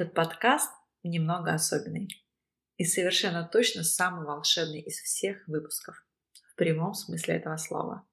[0.00, 0.72] Этот подкаст
[1.02, 2.08] немного особенный
[2.78, 6.02] и совершенно точно самый волшебный из всех выпусков,
[6.50, 8.08] в прямом смысле этого слова.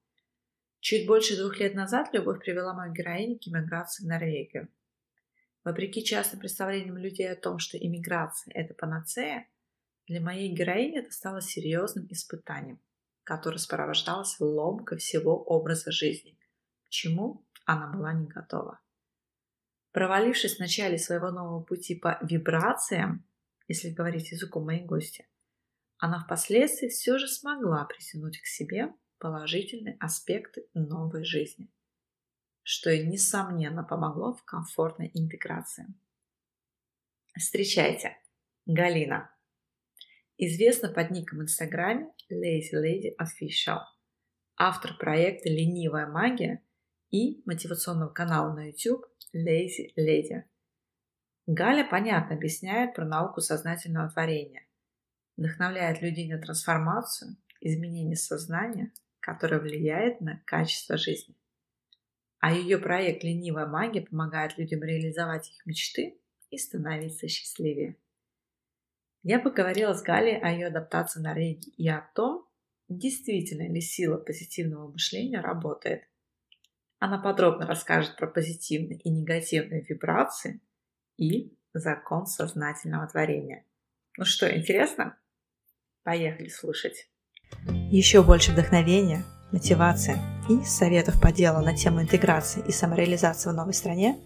[0.80, 4.68] Чуть больше двух лет назад любовь привела мою героиню к иммиграции в Норвегию.
[5.64, 9.48] Вопреки частым представлениям людей о том, что иммиграция– это панацея,
[10.08, 12.82] для моей героини это стало серьезным испытанием,
[13.24, 16.38] которое сопровождалось ломкой всего образа жизни,
[16.84, 18.78] к чему она была не готова.
[19.92, 23.26] Провалившись в начале своего нового пути по вибрациям,
[23.68, 25.26] если говорить языком моей гости,
[25.98, 31.68] она впоследствии все же смогла притянуть к себе положительные аспекты новой жизни,
[32.62, 35.86] что и несомненно помогло в комфортной интеграции.
[37.36, 38.16] Встречайте,
[38.66, 39.34] Галина.
[40.36, 43.80] Известна под ником в Инстаграме Lazy Lady Official,
[44.56, 46.62] автор проекта «Ленивая магия»
[47.10, 50.42] и мотивационного канала на YouTube Lazy Lady.
[51.46, 54.66] Галя понятно объясняет про науку сознательного творения,
[55.36, 61.34] вдохновляет людей на трансформацию, изменение сознания, которое влияет на качество жизни.
[62.40, 66.20] А ее проект «Ленивая магия» помогает людям реализовать их мечты
[66.50, 67.96] и становиться счастливее.
[69.22, 72.46] Я поговорила с Галей о ее адаптации на Норвегии и о том,
[72.88, 76.04] действительно ли сила позитивного мышления работает–
[76.98, 80.60] она подробно расскажет про позитивные и негативные вибрации
[81.16, 83.64] и закон сознательного творения.
[84.16, 85.16] Ну что, интересно?
[86.02, 87.08] Поехали слушать.
[87.90, 90.16] Еще больше вдохновения, мотивации
[90.48, 94.18] и советов по делу на тему интеграции и самореализации в новой стране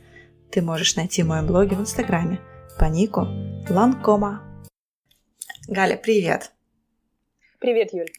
[0.51, 2.41] ты можешь найти в моем блоге в Инстаграме
[2.79, 3.27] по нику
[3.69, 4.43] Ланкома.
[5.69, 6.53] Галя, привет!
[7.59, 8.11] Привет, Юль!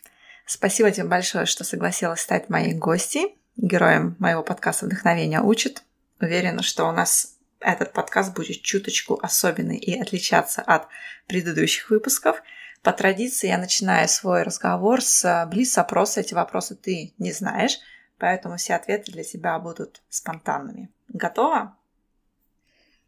[0.46, 5.84] Спасибо тебе большое, что согласилась стать моей гостьей героем моего подкаста «Вдохновение учит».
[6.20, 10.88] Уверена, что у нас этот подкаст будет чуточку особенный и отличаться от
[11.28, 12.42] предыдущих выпусков.
[12.82, 16.22] По традиции я начинаю свой разговор с блиц-опроса.
[16.22, 17.80] Эти вопросы ты не знаешь,
[18.18, 20.90] поэтому все ответы для тебя будут спонтанными.
[21.08, 21.78] Готова?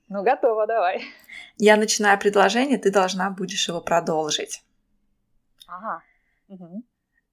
[0.08, 1.04] Ну, готова, давай.
[1.58, 4.64] Я начинаю предложение, ты должна будешь его продолжить.
[5.68, 6.04] Ага.
[6.48, 6.84] Угу.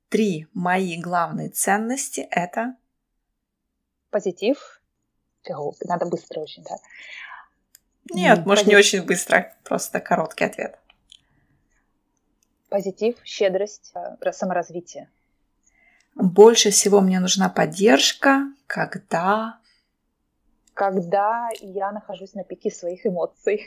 [0.08, 2.76] Три мои главные ценности– это
[4.12, 4.80] позитив.
[5.84, 6.76] Надо быстро очень, да?
[8.10, 8.68] Нет, mm, может, позитив.
[8.68, 10.78] не очень быстро, просто короткий ответ.
[12.68, 15.10] Позитив, щедрость, э, саморазвитие.
[16.14, 19.58] Больше всего мне нужна поддержка, когда...
[20.74, 23.66] Когда я нахожусь на пике своих эмоций.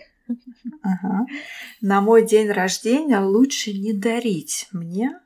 [0.82, 1.26] Ага.
[1.82, 5.20] На мой день рождения лучше не дарить мне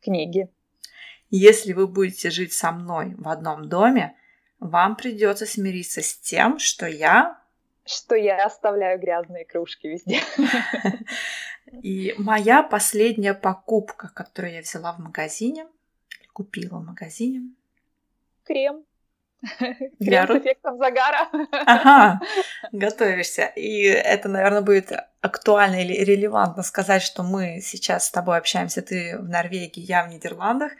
[0.00, 0.48] книги.
[1.30, 4.16] Если вы будете жить со мной в одном доме,
[4.58, 7.38] вам придется смириться с тем, что я...
[7.84, 10.20] Что я оставляю грязные кружки везде.
[11.82, 15.66] И моя последняя покупка, которую я взяла в магазине,
[16.32, 17.42] купила в магазине.
[18.44, 18.84] Крем.
[19.98, 21.28] Крем с эффектом загара.
[21.50, 22.20] Ага,
[22.72, 23.46] готовишься.
[23.56, 29.18] И это, наверное, будет актуально или релевантно сказать, что мы сейчас с тобой общаемся, ты
[29.18, 30.72] в Норвегии, я в Нидерландах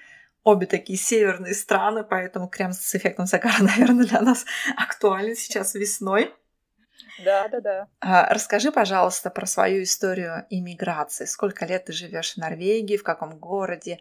[0.47, 4.47] обе такие северные страны, поэтому крем с эффектом загара, наверное, для нас
[4.77, 6.33] актуален сейчас весной.
[7.25, 8.29] Да, да, да.
[8.31, 11.25] Расскажи, пожалуйста, про свою историю иммиграции.
[11.25, 13.99] Сколько лет ты живешь в Норвегии, в каком городе,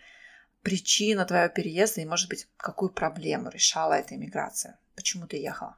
[0.61, 4.77] причина твоего переезда и, может быть, какую проблему решала эта иммиграция?
[4.95, 5.77] Почему ты ехала?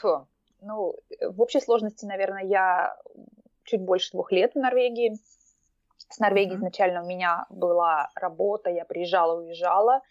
[0.00, 0.26] Фу.
[0.60, 2.96] Ну, в общей сложности, наверное, я
[3.64, 5.18] чуть больше двух лет в Норвегии.
[5.96, 6.58] С Норвегией mm-hmm.
[6.58, 10.02] изначально у меня была работа, я приезжала, уезжала.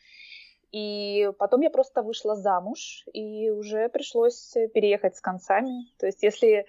[0.71, 5.88] И потом я просто вышла замуж, и уже пришлось переехать с концами.
[6.00, 6.65] То есть если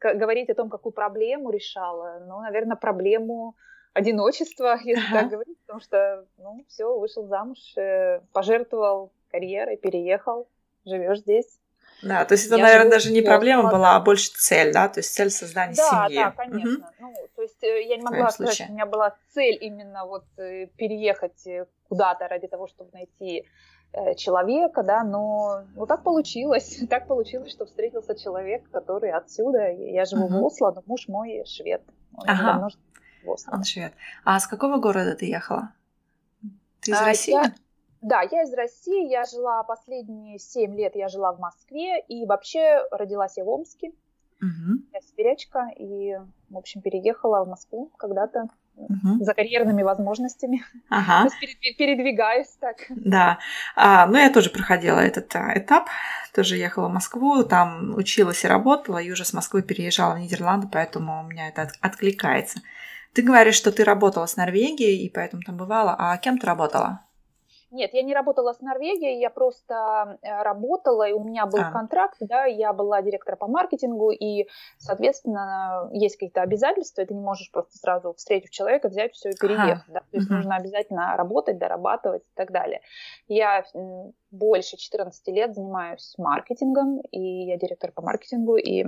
[0.00, 3.54] говорить о том, какую проблему решала, ну, наверное, проблему
[3.92, 10.48] одиночества, если так говорить, потому что, ну, все, вышел замуж, э, пожертвовал карьерой, переехал,
[10.84, 11.58] живешь здесь.
[12.02, 15.00] Да, то есть это, я наверное, даже не проблема была, а больше цель, да, то
[15.00, 16.18] есть цель создания да, семьи.
[16.18, 16.72] Да, да, конечно.
[16.72, 16.86] Угу.
[17.00, 20.24] Ну, то есть э, я не могла сказать, что у меня была цель именно вот
[20.36, 23.46] э, переехать э, куда-то ради того, чтобы найти
[24.16, 30.28] человека, да, но ну, так получилось, так получилось, что встретился человек, который отсюда, я живу
[30.28, 30.40] uh-huh.
[30.40, 31.82] в Осло, но муж мой швед,
[32.16, 32.52] он ага.
[32.52, 32.68] давно
[33.22, 33.52] в Осло.
[33.52, 33.92] Он швед.
[34.24, 35.74] А с какого города ты ехала?
[36.80, 37.32] Ты из а, России?
[37.32, 37.52] Я...
[38.02, 42.82] Да, я из России, я жила последние семь лет, я жила в Москве, и вообще
[42.90, 43.92] родилась я в Омске.
[44.40, 44.82] Угу.
[44.92, 46.18] Я сибирячка, и,
[46.50, 49.24] в общем, переехала в Москву когда-то угу.
[49.24, 50.64] за карьерными возможностями.
[50.90, 51.28] Ага.
[51.28, 52.78] То есть передвигаюсь так.
[52.90, 53.38] Да.
[53.76, 55.88] А, ну, я тоже проходила этот а, этап.
[56.34, 60.66] Тоже ехала в Москву, там училась и работала, и уже с Москвы переезжала в Нидерланды,
[60.66, 62.62] поэтому у меня это откликается.
[63.12, 65.94] Ты говоришь, что ты работала с Норвегией, и поэтому там бывала.
[65.96, 67.00] А кем ты работала?
[67.72, 71.72] Нет, я не работала с Норвегией, я просто э, работала, и у меня был а.
[71.72, 74.46] контракт, да, я была директором по маркетингу, и,
[74.76, 79.36] соответственно, есть какие-то обязательства, и ты не можешь просто сразу, встретив человека, взять все и
[79.40, 79.94] переехать, ага.
[79.94, 80.36] да, то есть угу.
[80.36, 82.82] нужно обязательно работать, дорабатывать и так далее.
[83.26, 83.64] Я
[84.30, 88.84] больше 14 лет занимаюсь маркетингом, и я директор по маркетингу и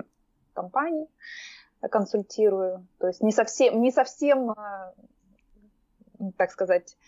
[0.53, 1.09] компании
[1.91, 4.93] консультирую, то есть не совсем, не совсем, э,
[6.37, 6.99] так сказать, а,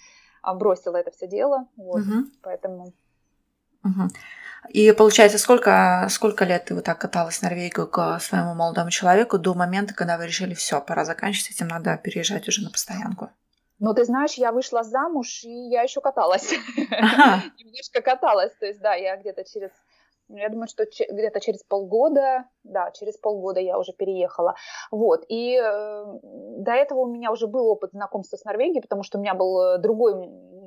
[0.55, 2.31] бросила это все дело, вот, угу.
[2.43, 2.93] поэтому...
[3.85, 4.09] Угу.
[4.71, 9.39] И получается, сколько, сколько лет ты вот так каталась в Норвегию к своему молодому человеку
[9.39, 13.31] до момента, когда вы решили, все, пора заканчивать этим, надо переезжать уже на постоянку?
[13.79, 16.55] Ну, ты знаешь, я вышла замуж, и я еще каталась.
[16.91, 17.43] Ага.
[17.59, 18.53] Немножко каталась.
[18.59, 19.71] То есть, да, я где-то через
[20.29, 24.55] я думаю, что где-то через полгода, да, через полгода я уже переехала.
[24.91, 25.25] Вот.
[25.29, 29.21] И э, до этого у меня уже был опыт знакомства с Норвегией, потому что у
[29.21, 30.15] меня был э, другой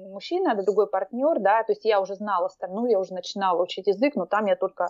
[0.09, 4.15] мужчина, другой партнер, да, то есть я уже знала страну, я уже начинала учить язык,
[4.15, 4.87] но там я только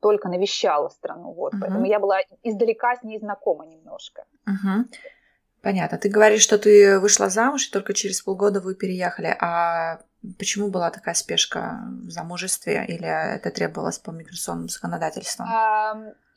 [0.00, 1.58] только навещала страну, вот, uh-huh.
[1.60, 4.24] поэтому я была издалека с ней знакома немножко.
[4.48, 4.84] Uh-huh.
[5.62, 5.98] Понятно.
[5.98, 9.36] Ты говоришь, что ты вышла замуж, и только через полгода вы переехали.
[9.40, 10.00] А
[10.38, 12.84] почему была такая спешка в замужестве?
[12.88, 15.44] Или это требовалось по миграционному законодательству?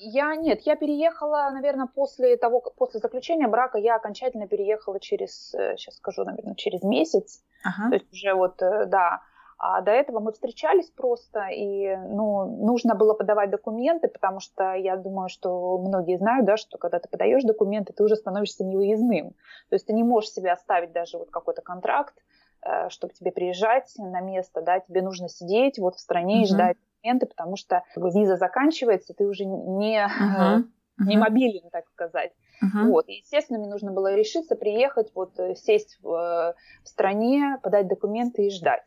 [0.06, 5.96] Я нет, я переехала, наверное, после того, после заключения брака, я окончательно переехала через, сейчас
[5.96, 7.42] э, скажу, наверное, через месяц.
[7.64, 7.90] Ага.
[7.90, 9.22] То есть уже вот, э, да,
[9.66, 14.98] а до этого мы встречались просто, и ну, нужно было подавать документы, потому что я
[14.98, 19.32] думаю, что многие знают, да, что когда ты подаешь документы, ты уже становишься неуязвимым.
[19.70, 22.14] То есть ты не можешь себе оставить даже вот какой-то контракт,
[22.62, 26.44] э, чтобы тебе приезжать на место, да, тебе нужно сидеть вот в стране uh-huh.
[26.44, 30.64] и ждать документы, потому что виза заканчивается, ты уже не, uh-huh.
[31.08, 32.34] не мобилен, так сказать.
[32.62, 32.90] Uh-huh.
[32.90, 33.08] Вот.
[33.08, 38.48] И, естественно, мне нужно было решиться, приехать, вот, э, сесть в, в стране, подать документы
[38.48, 38.84] и ждать.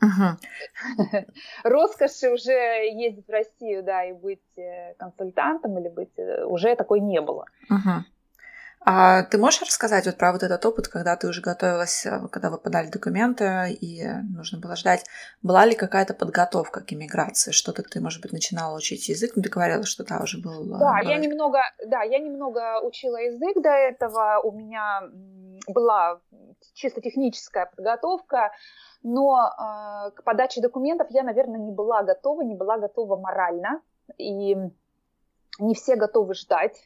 [1.64, 7.00] Роскоши уже ездить в Россию, да, и быть э, консультантом или быть э, уже такой
[7.00, 7.46] не было.
[8.86, 12.50] А ты можешь рассказать вот про вот этот опыт, когда ты уже готовилась, э, когда
[12.50, 14.04] вы подали документы и
[14.36, 15.06] нужно было ждать,
[15.42, 17.52] была ли какая-то подготовка к иммиграции?
[17.52, 19.32] Что-то ты, может быть, начинала учить язык?
[19.36, 20.64] Ну, ты говорила, что да, уже был...
[20.78, 21.08] Да, был...
[21.08, 24.40] я немного, да, я немного учила язык до этого.
[24.44, 25.02] У меня
[25.66, 26.20] была
[26.74, 28.52] чисто техническая подготовка
[29.04, 33.82] но э, к подаче документов я, наверное, не была готова, не была готова морально,
[34.18, 34.56] и
[35.58, 36.80] не все готовы ждать,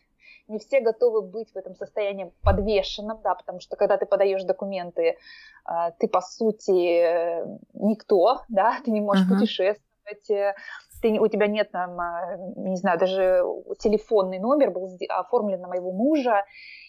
[0.49, 5.03] не все готовы быть в этом состоянии подвешенным, да, потому что когда ты подаешь документы,
[5.03, 9.39] э, ты по сути никто, да, ты не можешь uh-huh.
[9.39, 9.88] путешествовать,
[10.31, 10.55] э,
[11.03, 13.43] ты, у тебя нет там, э, не знаю, даже
[13.79, 16.45] телефонный номер был оформлен на моего мужа,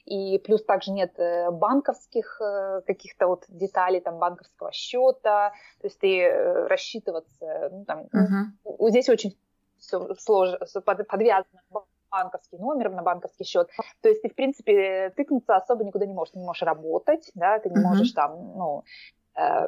[0.06, 6.00] и плюс также нет э, банковских э, каких-то вот деталей, там, банковского счета, то есть
[6.00, 8.90] ты э, рассчитываться, ну, там, uh-huh.
[8.90, 9.38] здесь очень
[9.78, 10.60] все сложно,
[11.08, 11.62] подвязано
[12.10, 13.70] банковский номер на банковский счет.
[14.02, 16.34] То есть ты, в принципе, тыкнуться особо никуда не можешь.
[16.34, 18.84] Ты не можешь работать, да, ты не можешь там, ну,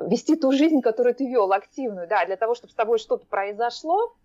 [0.07, 4.15] вести ту жизнь, которую ты вел, активную, да, для того, чтобы с тобой что-то произошло,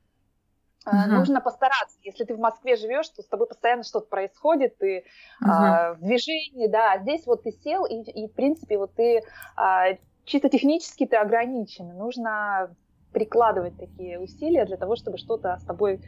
[0.86, 1.08] Uh-huh.
[1.08, 1.98] Нужно постараться.
[2.04, 5.48] Если ты в Москве живешь, то с тобой постоянно что-то происходит, ты uh-huh.
[5.48, 6.92] а, в движении, да.
[6.92, 9.22] А здесь вот ты сел, и, и в принципе, вот ты
[9.56, 11.88] а, чисто технически ты ограничен.
[11.96, 12.72] Нужно
[13.12, 16.00] прикладывать такие усилия для того, чтобы что-то с тобой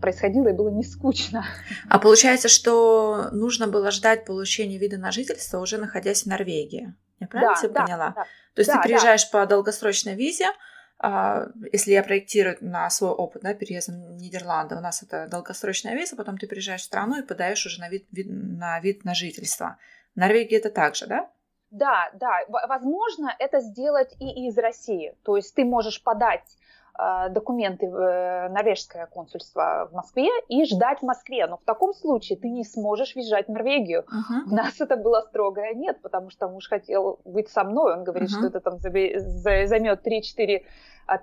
[0.00, 1.44] происходило и было не скучно.
[1.88, 6.94] А получается, что нужно было ждать получения вида на жительство, уже находясь в Норвегии.
[7.22, 8.08] Я правильно да, тебя да, поняла?
[8.10, 8.22] Да,
[8.54, 9.40] То есть да, ты приезжаешь да.
[9.40, 10.46] по долгосрочной визе,
[10.98, 15.94] а, если я проектирую на свой опыт, да, переезда в Нидерланды, у нас это долгосрочная
[15.94, 19.14] виза, потом ты приезжаешь в страну и подаешь уже на вид, вид, на вид на
[19.14, 19.78] жительство.
[20.14, 21.28] В Норвегии это так же, да?
[21.70, 22.40] Да, да.
[22.48, 25.16] Возможно, это сделать и из России.
[25.24, 26.56] То есть ты можешь подать
[27.30, 31.46] документы в э, норвежское консульство в Москве и ждать в Москве.
[31.46, 34.02] Но в таком случае ты не сможешь въезжать в Норвегию.
[34.02, 34.50] Uh-huh.
[34.50, 37.94] У нас это было строгое нет, потому что муж хотел быть со мной.
[37.94, 38.38] Он говорит, uh-huh.
[38.38, 40.62] что это там займет 3-4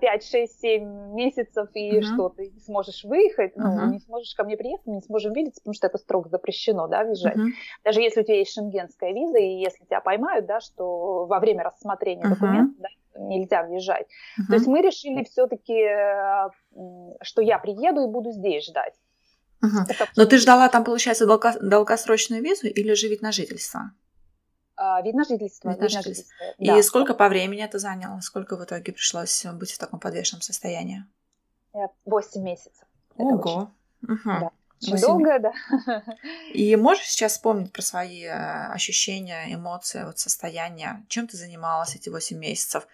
[0.01, 2.01] 5, 6, 7 месяцев, и uh-huh.
[2.01, 3.63] что ты не сможешь выехать, uh-huh.
[3.63, 6.88] ну, не сможешь ко мне приехать, мы не сможем видеться, потому что это строго запрещено,
[6.88, 7.38] да, въезжать.
[7.38, 7.50] Uh-huh.
[7.83, 11.63] Даже если у тебя есть шенгенская виза, и если тебя поймают, да, что во время
[11.63, 12.29] рассмотрения uh-huh.
[12.29, 14.07] документов, да, нельзя въезжать.
[14.39, 14.47] Uh-huh.
[14.47, 15.73] То есть мы решили все-таки,
[17.21, 18.93] что я приеду и буду здесь ждать.
[19.63, 19.85] Uh-huh.
[19.87, 20.07] Это...
[20.15, 21.53] Но ты ждала там, получается, долго...
[21.59, 23.91] долгосрочную визу или же вид на жительство?
[24.79, 25.69] Uh, вид на жительство.
[25.69, 26.33] Вид на жительство.
[26.57, 26.81] И да.
[26.83, 28.21] сколько по времени это заняло?
[28.21, 31.03] Сколько в итоге пришлось быть в таком подвешенном состоянии?
[32.05, 32.87] Восемь месяцев.
[33.17, 33.71] Ого.
[34.01, 34.17] Угу.
[34.25, 34.51] Да.
[34.81, 35.07] Очень 8...
[35.07, 36.03] долго, да.
[36.53, 41.05] И можешь сейчас вспомнить про свои э, ощущения, эмоции, вот состояние?
[41.09, 42.88] Чем ты занималась эти 8 месяцев?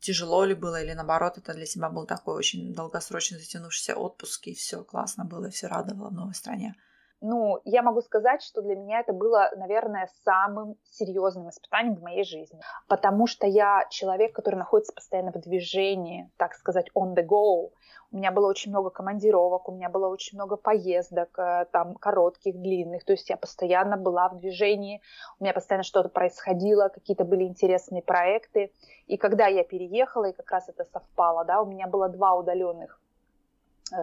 [0.00, 4.54] Тяжело ли было или наоборот это для тебя был такой очень долгосрочный затянувшийся отпуск и
[4.54, 6.74] все классно было, все радовало в новой стране?
[7.20, 12.24] Ну, я могу сказать, что для меня это было, наверное, самым серьезным испытанием в моей
[12.24, 17.70] жизни, потому что я человек, который находится постоянно в движении, так сказать, on the go.
[18.10, 22.56] У меня было очень много командировок, у меня было очень много поездок, э, там, коротких,
[22.56, 25.02] длинных, то есть я постоянно была в движении,
[25.38, 28.72] у меня постоянно что-то происходило, какие-то были интересные проекты.
[29.06, 33.00] И когда я переехала, и как раз это совпало, да, у меня было два удаленных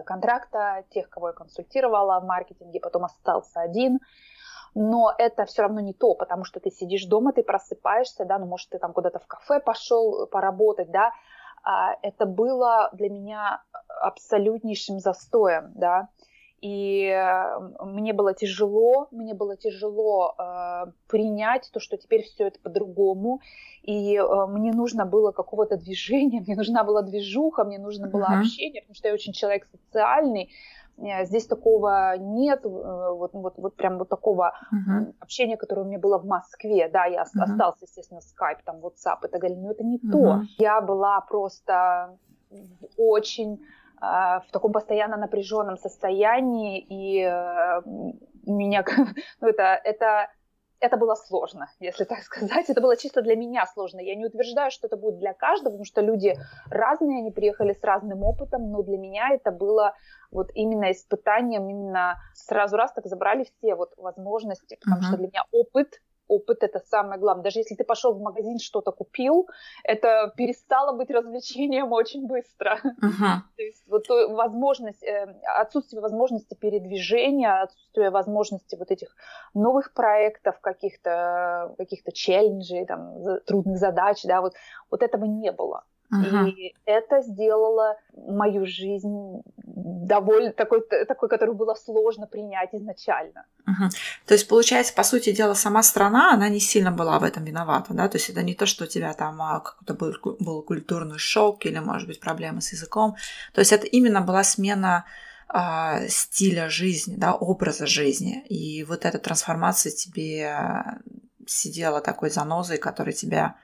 [0.04, 3.98] контракта, тех, кого я консультировала в маркетинге, потом остался один.
[4.74, 8.46] Но это все равно не то, потому что ты сидишь дома, ты просыпаешься, да, ну,
[8.46, 11.12] может, ты там куда-то в кафе пошел поработать, да,
[11.64, 13.62] а это было для меня
[14.00, 16.08] абсолютнейшим застоем, да,
[16.60, 17.14] и
[17.80, 23.40] мне было тяжело, мне было тяжело э, принять то, что теперь все это по-другому,
[23.82, 28.40] и э, мне нужно было какого-то движения, мне нужна была движуха, мне нужно было uh-huh.
[28.40, 30.50] общение, потому что я очень человек социальный,
[30.96, 35.14] э, здесь такого нет, э, вот, вот, вот прям вот такого uh-huh.
[35.20, 37.42] общения, которое у меня было в Москве, да, я uh-huh.
[37.42, 40.10] остался, естественно, скайп, там, WhatsApp и так далее, но это не uh-huh.
[40.10, 40.40] то.
[40.56, 42.16] Я была просто
[42.96, 43.60] очень
[44.00, 47.82] в таком постоянно напряженном состоянии, и э,
[48.46, 48.84] меня,
[49.40, 50.28] ну, это, это,
[50.80, 52.68] это было сложно, если так сказать.
[52.68, 54.00] Это было чисто для меня сложно.
[54.00, 56.34] Я не утверждаю, что это будет для каждого, потому что люди
[56.70, 59.94] разные, они приехали с разным опытом, но для меня это было
[60.30, 65.06] вот именно испытанием, именно сразу раз так забрали все вот возможности, потому uh-huh.
[65.06, 67.44] что для меня опыт опыт это самое главное.
[67.44, 69.48] Даже если ты пошел в магазин, что-то купил,
[69.84, 72.78] это перестало быть развлечением очень быстро.
[73.02, 73.40] Uh-huh.
[73.56, 79.14] То есть вот возможность, э, отсутствие возможности передвижения, отсутствие возможности вот этих
[79.54, 84.54] новых проектов, каких-то каких-то челленджей, там, трудных задач, да, вот,
[84.90, 85.84] вот этого не было.
[86.12, 86.48] Uh-huh.
[86.48, 93.44] И это сделало мою жизнь довольно такой, такой, которую было сложно принять изначально.
[93.66, 93.88] Uh-huh.
[94.26, 97.92] То есть, получается, по сути дела, сама страна, она не сильно была в этом виновата,
[97.92, 98.08] да?
[98.08, 101.66] То есть это не то, что у тебя там а, какой-то был, был культурный шок
[101.66, 103.16] или, может быть, проблемы с языком.
[103.52, 105.04] То есть это именно была смена
[105.52, 108.44] э, стиля жизни, да, образа жизни.
[108.48, 111.00] И вот эта трансформация тебе
[111.46, 113.56] сидела такой занозой, которая тебя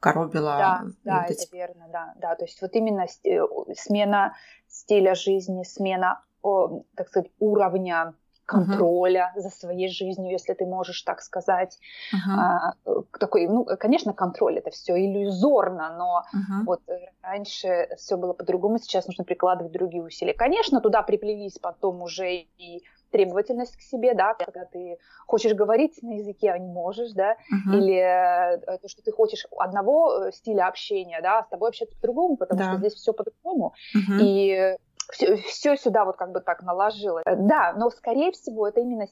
[0.00, 0.56] коробила.
[0.58, 1.54] Да, да, это эти...
[1.54, 2.34] верно, да, да.
[2.34, 3.40] То есть вот именно э,
[3.76, 4.34] смена
[4.68, 8.14] стиля жизни, смена, так сказать, уровня
[8.48, 9.42] контроля uh-huh.
[9.42, 11.78] за своей жизнью, если ты можешь так сказать.
[12.14, 12.38] Uh-huh.
[12.38, 12.72] А,
[13.20, 16.64] такой, ну, конечно, контроль это все иллюзорно, но uh-huh.
[16.64, 16.80] вот
[17.20, 20.32] раньше все было по-другому, сейчас нужно прикладывать другие усилия.
[20.32, 26.14] Конечно, туда приплелись потом уже и требовательность к себе, да, когда ты хочешь говорить на
[26.14, 27.76] языке, а не можешь, да, uh-huh.
[27.76, 31.94] или э, то, что ты хочешь одного э, стиля общения, да, а с тобой общаться
[31.96, 32.70] по-другому, потому да.
[32.70, 33.74] что здесь все по-другому.
[33.96, 34.18] Uh-huh.
[34.20, 34.76] И
[35.10, 37.24] все, все сюда вот как бы так наложилось.
[37.26, 39.06] Да, но скорее всего это именно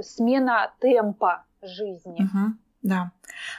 [0.00, 2.22] смена темпа жизни.
[2.22, 2.52] Uh-huh.
[2.82, 3.12] Да.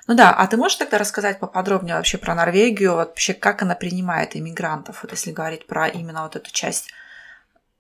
[0.08, 4.36] Ну да, а ты можешь тогда рассказать поподробнее вообще про Норвегию, вообще как она принимает
[4.36, 6.92] иммигрантов, вот если говорить про именно вот эту часть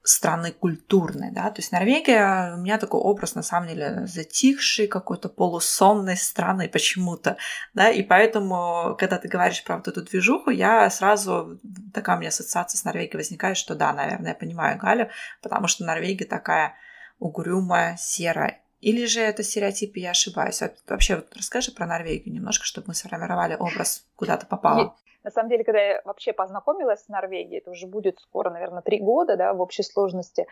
[0.03, 5.29] страны культурной, да, то есть Норвегия у меня такой образ, на самом деле, затихшей, какой-то
[5.29, 7.37] полусонной страны почему-то,
[7.73, 11.57] да, и поэтому, когда ты говоришь про вот эту движуху, я сразу,
[11.93, 15.09] такая у меня ассоциация с Норвегией возникает, что да, наверное, я понимаю Галю,
[15.41, 16.75] потому что Норвегия такая
[17.19, 20.61] угрюмая, серая Или же это стереотипы, я ошибаюсь?
[20.61, 24.93] Вот вообще вот расскажи про Норвегию немножко, чтобы мы сформировали образ, куда ты попала.
[25.23, 28.99] На самом деле, когда я вообще познакомилась с Норвегией, это уже будет скоро, наверное, три
[28.99, 30.47] года, да, в общей сложности,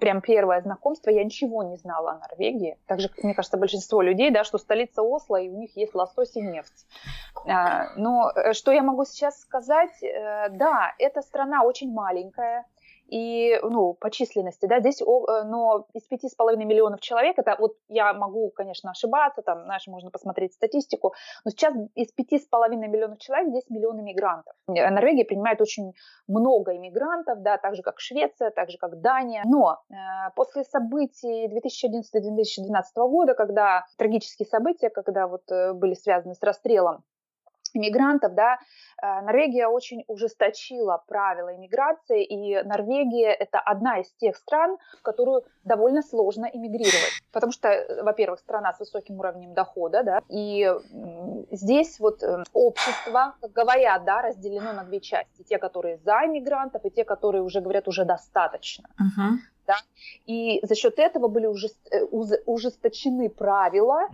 [0.00, 2.76] прям первое знакомство, я ничего не знала о Норвегии.
[2.86, 6.34] Так же, мне кажется, большинство людей, да, что столица Осло, и у них есть лосось
[6.34, 6.86] и нефть.
[7.46, 10.02] А, но э, что я могу сейчас сказать?
[10.02, 12.66] Э, да, эта страна очень маленькая,
[13.10, 17.56] и, ну, по численности, да, здесь, э, но из пяти с половиной миллионов человек, это
[17.58, 21.14] вот я могу, конечно, ошибаться, там, знаешь, можно посмотреть статистику,
[21.44, 24.54] но сейчас из пяти с половиной миллионов человек здесь миллион иммигрантов.
[24.68, 25.92] Э, Норвегия принимает очень
[26.28, 29.42] много иммигрантов, да, так же, как Швеция, так же, как Дания.
[29.44, 29.94] Но э,
[30.36, 37.02] после событий 2011-2012 года, когда трагические события, когда вот э, были связаны с расстрелом
[37.74, 38.58] иммигрантов, да,
[39.02, 45.44] э, Норвегия очень ужесточила правила иммиграции, и Норвегия это одна из тех стран, в которую
[45.64, 50.70] довольно сложно иммигрировать, потому что, э, во-первых, страна с высоким уровнем дохода, да, и
[51.50, 56.84] здесь вот э, общество, как говорят, да, разделено на две части, те, которые за иммигрантов,
[56.84, 58.88] и те, которые уже говорят уже достаточно.
[58.98, 59.36] Uh-huh.
[59.66, 59.76] Да?
[60.26, 61.46] И за счет этого были
[62.46, 64.08] ужесточены правила,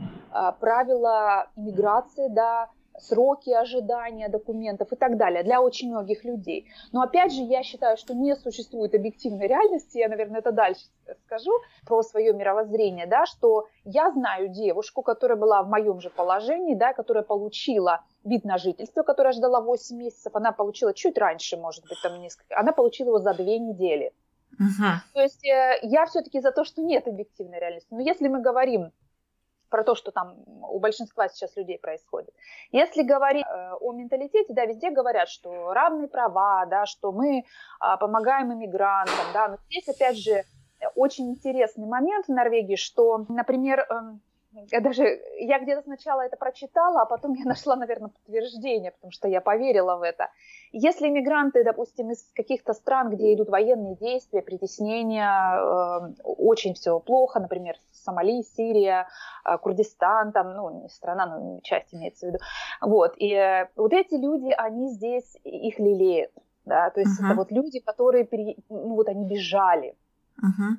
[0.60, 2.68] правила иммиграции, да,
[3.00, 6.66] сроки ожидания документов и так далее для очень многих людей.
[6.92, 10.82] Но опять же, я считаю, что не существует объективной реальности, я, наверное, это дальше
[11.26, 11.52] скажу
[11.86, 16.92] про свое мировоззрение, да, что я знаю девушку, которая была в моем же положении, да,
[16.92, 21.98] которая получила вид на жительство, которая ждала 8 месяцев, она получила чуть раньше, может быть,
[22.02, 24.12] там несколько, она получила его за 2 недели.
[24.58, 24.96] Uh-huh.
[25.12, 27.88] То есть э, я все-таки за то, что нет объективной реальности.
[27.90, 28.92] Но если мы говорим
[29.68, 32.35] про то, что там у большинства сейчас людей происходит.
[32.73, 37.44] Если говорить э, о менталитете, да, везде говорят, что равные права, да, что мы
[37.80, 40.44] а, помогаем иммигрантам, да, но здесь, опять же,
[40.94, 44.20] очень интересный момент в Норвегии, что, например, эм,
[44.80, 45.04] даже,
[45.38, 49.96] я где-то сначала это прочитала, а потом я нашла, наверное, подтверждение, потому что я поверила
[49.96, 50.30] в это.
[50.72, 57.40] Если мигранты, допустим, из каких-то стран, где идут военные действия, притеснения, э, очень все плохо,
[57.40, 59.08] например, Сомали, Сирия,
[59.44, 62.38] э, Курдистан, там, ну, не страна, но часть имеется в виду,
[62.80, 66.32] вот, и э, вот эти люди, они здесь, их лелеют,
[66.64, 67.26] да, то есть uh-huh.
[67.26, 68.56] это вот люди, которые, пере...
[68.68, 69.96] ну, вот они бежали,
[70.40, 70.76] uh-huh.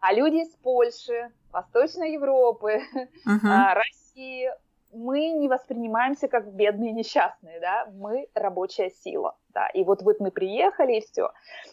[0.00, 2.82] а люди из Польши, Восточной Европы,
[3.26, 3.74] uh-huh.
[3.74, 4.50] России,
[4.92, 10.30] мы не воспринимаемся как бедные несчастные, да, мы рабочая сила, да, и вот вот мы
[10.30, 11.30] приехали, и все.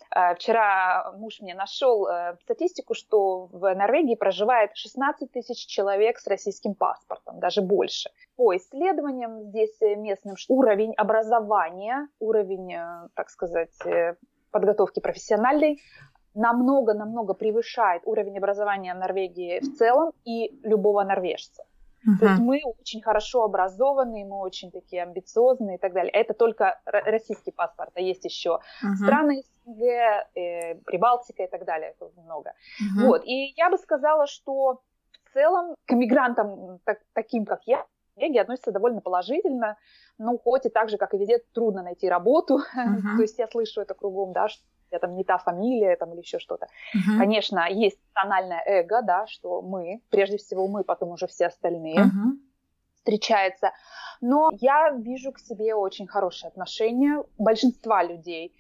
[0.09, 6.27] А, вчера муж мне нашел э, статистику, что в Норвегии проживает 16 тысяч человек с
[6.27, 8.09] российским паспортом, даже больше.
[8.35, 14.15] По исследованиям здесь местным уровень образования, уровень, э, так сказать, э,
[14.51, 15.81] подготовки профессиональной
[16.33, 21.63] намного-намного превышает уровень образования Норвегии в целом и любого норвежца.
[22.07, 22.19] Uh-huh.
[22.19, 26.11] То есть мы очень хорошо образованные, мы очень такие амбициозные и так далее.
[26.11, 28.95] Это только российский паспорт, а есть еще uh-huh.
[28.95, 29.81] страны СНГ,
[30.35, 32.49] э, Прибалтика и так далее, тут много.
[32.49, 33.07] Uh-huh.
[33.07, 33.23] Вот.
[33.25, 34.81] И я бы сказала, что
[35.25, 39.77] в целом к мигрантам, так, таким как я, коллеги относятся довольно положительно,
[40.17, 42.59] ну, хоть и так же, как и везде, трудно найти работу.
[42.75, 43.15] Uh-huh.
[43.17, 46.19] То есть я слышу это кругом, да, что я там не та фамилия там, или
[46.19, 46.67] еще что-то.
[46.95, 47.17] Uh-huh.
[47.17, 52.37] Конечно, есть национальное эго, да, что мы, прежде всего мы, потом уже все остальные uh-huh.
[52.95, 53.71] встречается.
[54.21, 58.53] Но я вижу к себе очень хорошее отношение большинства людей.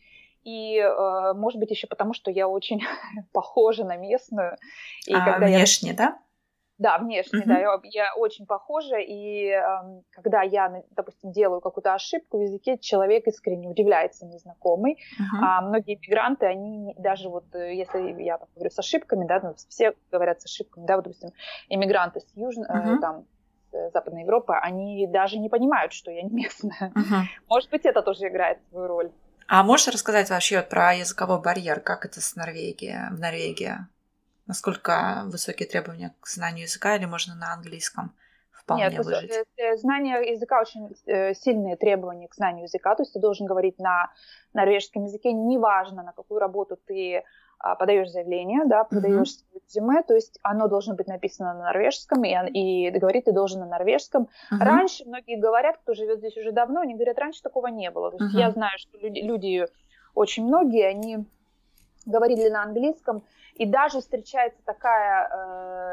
[0.43, 2.81] И, э, может быть, еще потому, что я очень
[3.31, 4.57] похожа на местную.
[5.05, 5.95] И а когда внешне, я...
[5.95, 6.19] да?
[6.81, 7.45] Да, внешне, uh-huh.
[7.45, 9.61] да, я, очень похожа, и э,
[10.09, 15.43] когда я, допустим, делаю какую-то ошибку в языке, человек искренне удивляется незнакомый, uh-huh.
[15.43, 19.53] а многие мигранты, они даже вот, э, если я там, говорю с ошибками, да, ну,
[19.69, 21.29] все говорят с ошибками, да, вот, допустим,
[21.69, 22.97] иммигранты с Южной, uh-huh.
[22.97, 23.25] э, там,
[23.71, 26.91] с Западной Европы, они даже не понимают, что я не местная.
[26.95, 27.25] Uh-huh.
[27.47, 29.11] Может быть, это тоже играет свою роль.
[29.47, 33.75] А можешь рассказать вообще вот про языковой барьер, как это с Норвегией, в Норвегии?
[34.47, 38.13] Насколько высокие требования к знанию языка или можно на английском
[38.51, 39.31] вполне Нет, выжить?
[39.31, 43.45] Э, э, знание языка очень э, сильные требования к знанию языка, то есть ты должен
[43.45, 44.11] говорить на
[44.53, 47.23] норвежском языке, неважно, на какую работу ты
[47.63, 49.61] а, подаешь заявление, да, подаешь uh-huh.
[49.67, 53.67] резюме, то есть оно должно быть написано на норвежском, и, и говорить ты должен на
[53.67, 54.23] норвежском.
[54.51, 54.57] Uh-huh.
[54.59, 58.11] Раньше многие говорят, кто живет здесь уже давно, они говорят, раньше такого не было.
[58.11, 58.39] То есть uh-huh.
[58.39, 59.67] я знаю, что люди, люди,
[60.15, 61.25] очень многие, они
[62.05, 63.23] говорили на английском,
[63.55, 65.29] и даже встречается такая,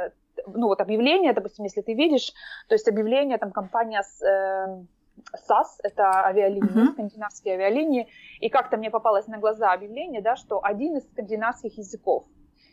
[0.07, 0.11] э,
[0.47, 2.33] ну вот объявление, допустим, если ты видишь,
[2.69, 4.23] то есть объявление, там компания с...
[4.23, 4.85] Э,
[5.47, 6.93] САС, это авиалинии, uh-huh.
[6.93, 8.07] скандинавские авиалинии,
[8.39, 12.25] и как-то мне попалось на глаза объявление, да, что один из скандинавских языков.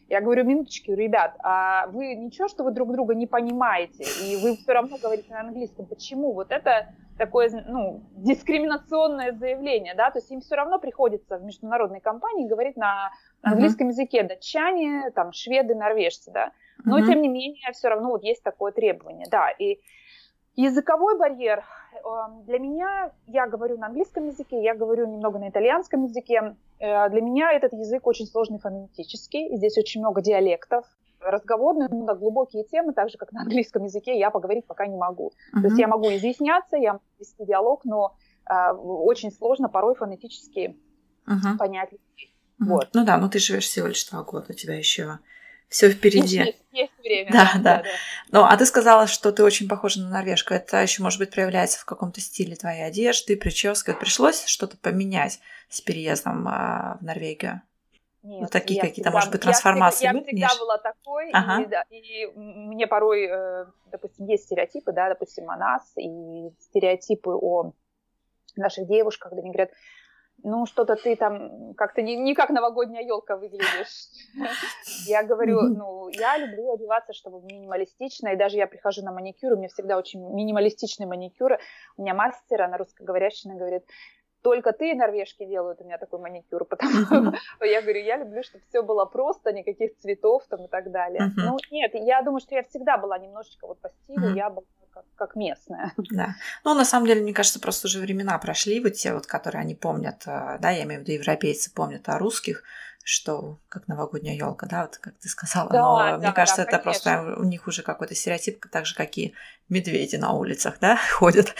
[0.07, 4.55] Я говорю, минуточки, ребят, а вы ничего, что вы друг друга не понимаете, и вы
[4.55, 5.87] все равно говорите на английском.
[5.87, 6.33] Почему?
[6.33, 12.01] Вот это такое, ну, дискриминационное заявление, да, то есть им все равно приходится в международной
[12.01, 13.91] компании говорить на английском uh-huh.
[13.91, 16.51] языке датчане, там, шведы, норвежцы, да,
[16.83, 17.07] но uh-huh.
[17.07, 19.79] тем не менее все равно вот есть такое требование, да, и
[20.55, 21.63] языковой барьер
[22.03, 27.09] эм, для меня, я говорю на английском языке, я говорю немного на итальянском языке, Э,
[27.09, 30.85] для меня этот язык очень сложный фонетический, здесь очень много диалектов,
[31.21, 34.97] разговорные, ну, да, глубокие темы, так же, как на английском языке, я поговорить пока не
[34.97, 35.31] могу.
[35.53, 35.61] Uh-huh.
[35.61, 38.15] То есть я могу изъясняться, я могу вести диалог, но
[38.49, 40.75] э, очень сложно порой фонетически
[41.27, 41.57] uh-huh.
[41.57, 41.93] понять.
[41.93, 42.67] Uh-huh.
[42.67, 42.89] Вот.
[42.93, 45.19] Ну да, ну ты живешь всего лишь два года, у тебя еще
[45.69, 46.37] все впереди.
[46.37, 47.31] Есть, есть время.
[47.31, 47.83] Да, да, да.
[47.83, 47.89] да.
[48.31, 50.53] Ну, а ты сказала, что ты очень похожа на норвежку.
[50.53, 53.93] Это еще, может быть, проявляется в каком-то стиле твоей одежды, прически.
[53.93, 57.61] Пришлось что-то поменять с переездом а, в Норвегию?
[58.25, 60.05] Нет, ну, такие какие-то, может быть, трансформации.
[60.05, 61.61] Я всегда, я всегда была такой, ага.
[61.61, 67.29] и, да, и мне порой, э, допустим, есть стереотипы, да, допустим, о нас, и стереотипы
[67.29, 67.73] о
[68.55, 69.69] наших девушках, где они говорят,
[70.45, 74.09] ну, что-то ты там как-то не, не как новогодняя елка выглядишь.
[75.07, 79.57] Я говорю, ну, я люблю одеваться, чтобы минималистично, и даже я прихожу на маникюр, у
[79.57, 81.57] меня всегда очень минималистичный маникюр.
[81.97, 83.83] У меня мастер, она русскоговорящая, она говорит,
[84.45, 88.63] только ты норвежки делают у меня такой маникюр, потому что я говорю, я люблю, чтобы
[88.69, 91.31] все было просто, никаких цветов там и так далее.
[91.35, 95.05] Ну, нет, я думаю, что я всегда была немножечко вот по стилю, я была как,
[95.15, 95.93] как местная.
[96.11, 96.35] Да.
[96.63, 99.73] Ну, на самом деле, мне кажется, просто уже времена прошли, вот те вот, которые они
[99.73, 102.63] помнят, э, да, я имею в виду европейцы помнят о русских,
[103.07, 105.69] что как новогодняя елка, да, вот как ты сказала.
[105.69, 107.11] Да, Но да, мне кажется, да, это конечно.
[107.13, 109.35] просто у них уже какой-то стереотип, так же, как и
[109.69, 111.53] медведи на улицах, да, ходят.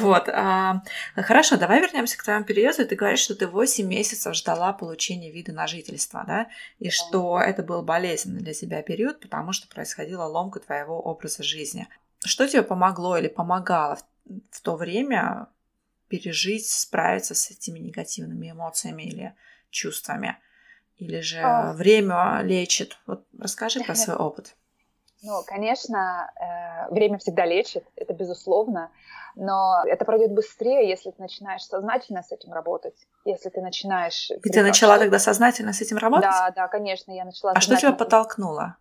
[0.00, 0.28] Вот.
[0.28, 0.82] А,
[1.14, 2.88] хорошо, давай вернемся к твоему переезду.
[2.88, 6.48] Ты говоришь, что ты 8 месяцев ждала получения вида на жительство, да,
[6.80, 6.90] и да.
[6.90, 11.86] что это был болезненный для тебя период, потому что происходила ломка твоего образа жизни.
[12.24, 14.04] Что тебе помогло или помогало в,
[14.50, 15.46] в то время
[16.08, 19.36] пережить, справиться с этими негативными эмоциями или
[19.70, 20.36] чувствами?
[21.00, 21.72] Или же а...
[21.72, 22.98] время лечит?
[23.06, 24.54] Вот расскажи про свой опыт.
[25.22, 28.90] Ну, конечно, э, время всегда лечит, это безусловно,
[29.34, 32.94] но это пройдет быстрее, если ты начинаешь сознательно с этим работать,
[33.26, 34.30] если ты начинаешь...
[34.30, 36.30] И ты начала тогда сознательно с этим работать?
[36.30, 37.52] Да, да, конечно, я начала.
[37.52, 38.76] А что тебя подтолкнуло?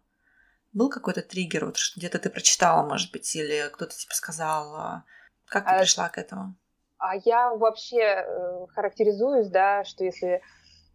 [0.72, 5.04] Был какой-то триггер, вот где-то ты прочитала, может быть, или кто-то тебе сказал, а,
[5.46, 6.56] как ты а, пришла к этому?
[7.00, 10.42] А я вообще э, характеризуюсь, да, что если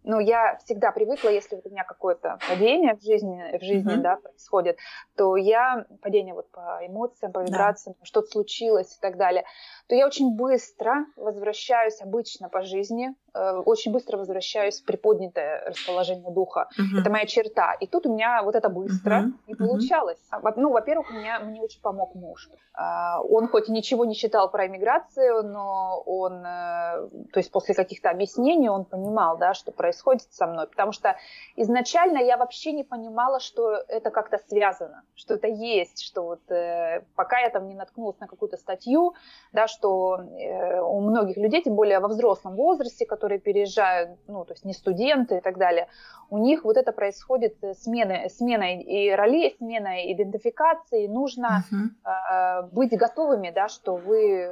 [0.05, 4.03] ну, я всегда привыкла, если вот у меня какое-то падение в жизни, в жизни, mm-hmm.
[4.03, 4.79] да, происходит,
[5.17, 8.05] то я, падение вот по эмоциям, по вибрациям, да.
[8.05, 9.45] что-то случилось и так далее,
[9.88, 16.68] то я очень быстро возвращаюсь обычно по жизни, очень быстро возвращаюсь в приподнятое расположение духа.
[16.79, 17.01] Uh-huh.
[17.01, 17.75] Это моя черта.
[17.75, 19.33] И тут у меня вот это быстро uh-huh.
[19.49, 20.20] не получалось.
[20.33, 20.53] Uh-huh.
[20.57, 22.49] Ну, во-первых, меня, мне очень помог муж.
[22.77, 28.11] А, он хоть ничего не читал про иммиграцию, но он, э, то есть после каких-то
[28.11, 30.66] объяснений он понимал, да, что происходит со мной.
[30.66, 31.16] Потому что
[31.55, 37.05] изначально я вообще не понимала, что это как-то связано, что это есть, что вот э,
[37.14, 39.14] пока я там не наткнулась на какую-то статью,
[39.53, 44.53] да, что э, у многих людей, тем более во взрослом возрасте, которые переезжают, ну, то
[44.53, 45.89] есть не студенты и так далее,
[46.31, 52.71] у них вот это происходит э, смена, смена и ролей, смена идентификации, нужно uh-huh.
[52.73, 54.49] быть готовыми, да, что вы,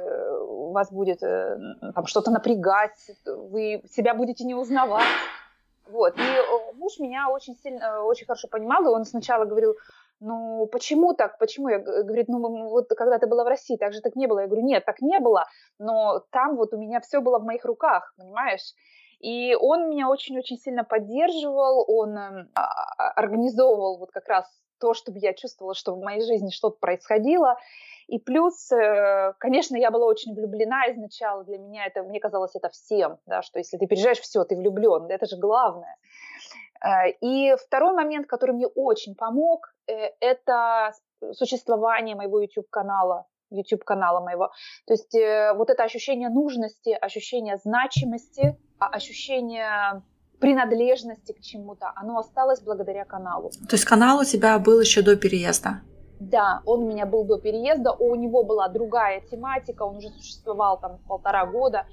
[0.71, 5.03] вас будет там что-то напрягать, вы себя будете не узнавать.
[5.89, 6.15] Вот.
[6.17, 9.75] И муж меня очень сильно, очень хорошо понимал, и он сначала говорил,
[10.23, 11.67] ну, почему так, почему?
[11.67, 14.39] Я, говорит, ну, вот когда ты была в России, так же так не было.
[14.39, 15.45] Я говорю, нет, так не было,
[15.79, 18.73] но там вот у меня все было в моих руках, понимаешь?
[19.19, 22.45] И он меня очень-очень сильно поддерживал, он э,
[23.15, 24.45] организовывал вот как раз
[24.79, 27.57] то, чтобы я чувствовала, что в моей жизни что-то происходило.
[28.07, 31.43] И плюс, э, конечно, я была очень влюблена изначально.
[31.43, 35.05] Для меня это, мне казалось, это всем, да, что если ты переезжаешь, все, ты влюблен,
[35.09, 35.95] это же главное.
[36.83, 40.91] Э, и второй момент, который мне очень помог, э, это
[41.31, 44.51] существование моего YouTube-канала, YouTube-канала моего.
[44.85, 50.03] То есть э, вот это ощущение нужности, ощущение значимости, а ощущение
[50.39, 53.49] принадлежности к чему-то, оно осталось благодаря каналу.
[53.69, 55.81] То есть канал у тебя был еще до переезда?
[56.19, 60.79] Да, он у меня был до переезда, у него была другая тематика, он уже существовал
[60.79, 61.85] там полтора года,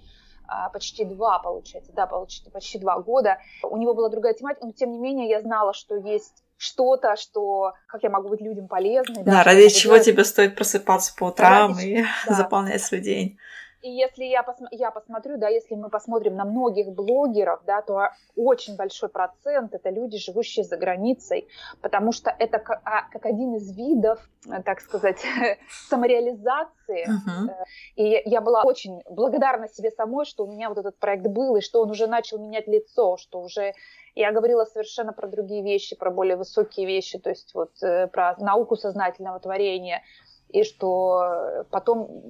[0.73, 3.39] почти два, получается, да, почти, почти два года.
[3.63, 7.73] У него была другая тематика, но тем не менее я знала, что есть что-то, что
[7.87, 9.23] как я могу быть людям полезной.
[9.23, 10.07] Да, да ради чего делать...
[10.07, 11.87] тебе стоит просыпаться по утрам ради...
[11.87, 12.35] и да.
[12.35, 13.39] заполнять свой день.
[13.83, 18.11] И если я, пос, я посмотрю, да, если мы посмотрим на многих блогеров, да, то
[18.37, 21.49] очень большой процент это люди, живущие за границей,
[21.81, 25.23] потому что это как, а, как один из видов, э, так сказать,
[25.89, 27.07] самореализации.
[27.09, 27.55] Uh-huh.
[27.97, 31.61] И я была очень благодарна себе самой, что у меня вот этот проект был, и
[31.61, 33.75] что он уже начал менять лицо, что уже
[34.15, 38.37] я говорила совершенно про другие вещи, про более высокие вещи, то есть вот э, про
[38.39, 40.03] науку сознательного творения,
[40.53, 42.23] и что потом,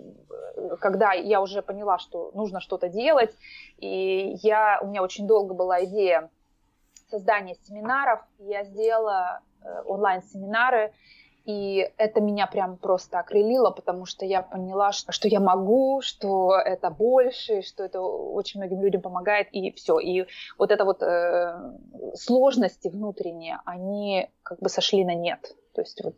[0.81, 3.35] когда я уже поняла, что нужно что-то делать,
[3.79, 6.31] и я, у меня очень долго была идея
[7.11, 10.93] создания семинаров, я сделала э, онлайн-семинары,
[11.45, 16.55] и это меня прям просто окрылило, потому что я поняла, что, что я могу, что
[16.55, 19.99] это больше, что это очень многим людям помогает, и все.
[19.99, 20.27] И
[20.59, 21.75] вот это вот э,
[22.15, 25.57] сложности внутренние, они как бы сошли на нет.
[25.75, 26.17] То есть вот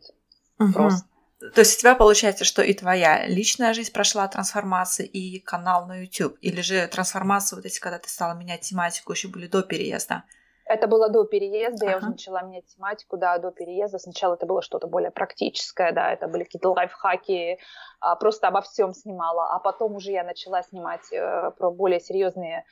[0.59, 0.73] угу.
[0.73, 1.07] просто.
[1.51, 6.01] То есть у тебя получается, что и твоя личная жизнь прошла трансформацию, и канал на
[6.01, 6.37] YouTube?
[6.41, 10.23] Или же трансформация вот эти, когда ты стала менять тематику, еще были до переезда?
[10.65, 11.91] Это было до переезда, ага.
[11.91, 13.99] я уже начала менять тематику, да, до переезда.
[13.99, 17.59] Сначала это было что-то более практическое, да, это были какие-то лайфхаки,
[17.99, 19.53] а, просто обо всем снимала.
[19.53, 22.63] А потом уже я начала снимать э, про более серьезные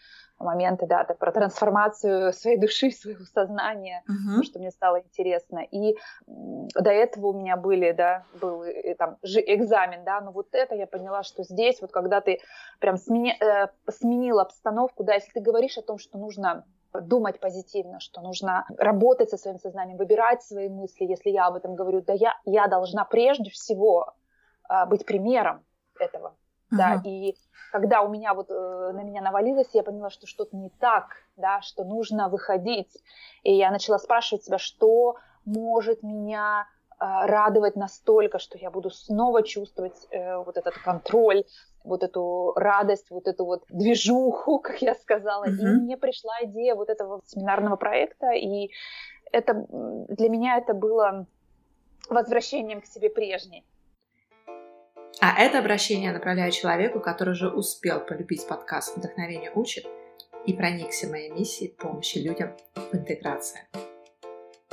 [0.42, 4.44] моменты, да, про трансформацию своей души, своего сознания, uh-huh.
[4.44, 5.60] что мне стало интересно.
[5.60, 5.96] И
[6.28, 10.76] до этого у меня были, да, был и, там же экзамен, да, но вот это
[10.76, 12.40] я поняла, что здесь, вот когда ты
[12.80, 18.00] прям смени, э, сменил обстановку, да, если ты говоришь о том, что нужно думать позитивно,
[18.00, 21.06] что нужно работать со своим сознанием, выбирать свои мысли.
[21.06, 24.14] Если я об этом говорю, да я, я должна прежде всего
[24.70, 25.64] э, быть примером
[25.98, 26.36] этого.
[26.72, 26.78] Uh-huh.
[26.78, 27.36] Да, и
[27.72, 31.62] когда у меня вот э, на меня навалилось, я поняла, что что-то не так, да,
[31.62, 32.92] что нужно выходить.
[33.44, 39.44] И я начала спрашивать себя, что может меня э, радовать настолько, что я буду снова
[39.44, 41.44] чувствовать э, вот этот контроль,
[41.84, 45.46] вот эту радость, вот эту вот движуху, как я сказала.
[45.46, 45.62] Mm-hmm.
[45.62, 48.70] И мне пришла идея вот этого семинарного проекта, и
[49.32, 51.26] это для меня это было
[52.10, 53.66] возвращением к себе прежней.
[55.24, 59.86] А это обращение направляю человеку, который уже успел полюбить подкаст «Вдохновение учит»
[60.48, 63.60] и проникся моей миссией помощи людям в интеграции.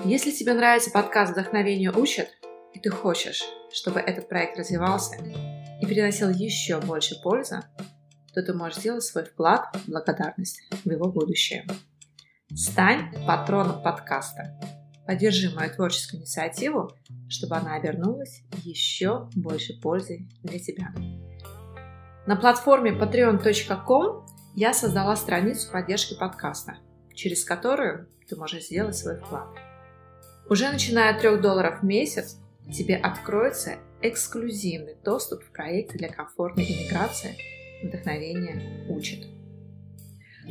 [0.04, 2.30] Если тебе нравится подкаст «Вдохновение учит»,
[2.72, 5.16] и ты хочешь, чтобы этот проект развивался
[5.82, 7.61] и приносил еще больше пользы,
[8.32, 11.66] то ты можешь сделать свой вклад в благодарность в его будущее.
[12.54, 14.77] Стань патроном подкаста.
[15.08, 16.92] Поддержи мою творческую инициативу,
[17.30, 20.92] чтобы она обернулась еще больше пользой для тебя.
[22.26, 26.76] На платформе patreon.com я создала страницу поддержки подкаста,
[27.14, 29.48] через которую ты можешь сделать свой вклад.
[30.50, 32.36] Уже начиная от 3 долларов в месяц
[32.70, 37.34] тебе откроется эксклюзивный доступ в проекты для комфортной иммиграции
[37.82, 39.26] «Вдохновение учит».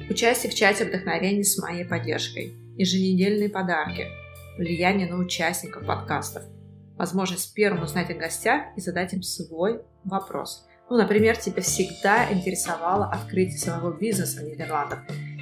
[0.09, 4.07] Участие в чате вдохновения с моей поддержкой, еженедельные подарки,
[4.57, 6.43] влияние на участников подкастов,
[6.97, 10.65] возможность первым узнать о гостях и задать им свой вопрос.
[10.89, 14.99] Ну, например, тебя всегда интересовало открытие своего бизнеса в Нидерландах.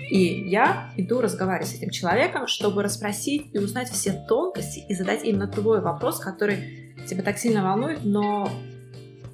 [0.09, 5.23] И я иду разговаривать с этим человеком, чтобы расспросить и узнать все тонкости и задать
[5.23, 8.49] именно твой вопрос, который тебя так сильно волнует, но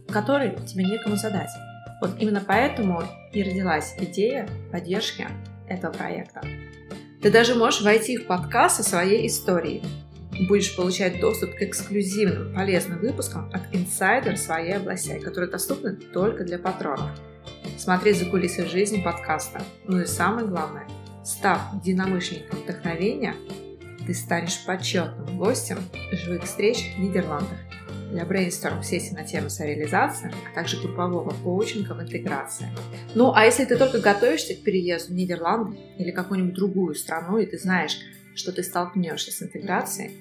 [0.09, 1.49] который тебе некому задать.
[2.01, 5.27] Вот именно поэтому и родилась идея поддержки
[5.67, 6.41] этого проекта.
[7.21, 9.83] Ты даже можешь войти в подкаст со своей историей.
[10.47, 16.57] Будешь получать доступ к эксклюзивным полезным выпускам от инсайдер своей области, которые доступны только для
[16.57, 17.11] патронов.
[17.77, 19.61] Смотреть за кулисы жизни подкаста.
[19.85, 20.87] Ну и самое главное,
[21.23, 23.35] став единомышленником вдохновения,
[24.07, 25.77] ты станешь почетным гостем
[26.11, 27.59] живых встреч в Нидерландах
[28.11, 32.67] для брейнсторм сессий на тему самореализации, а также группового коучинга в интеграции.
[33.15, 37.45] Ну, а если ты только готовишься к переезду в Нидерланды или какую-нибудь другую страну, и
[37.45, 37.97] ты знаешь,
[38.35, 40.11] что ты столкнешься с интеграцией,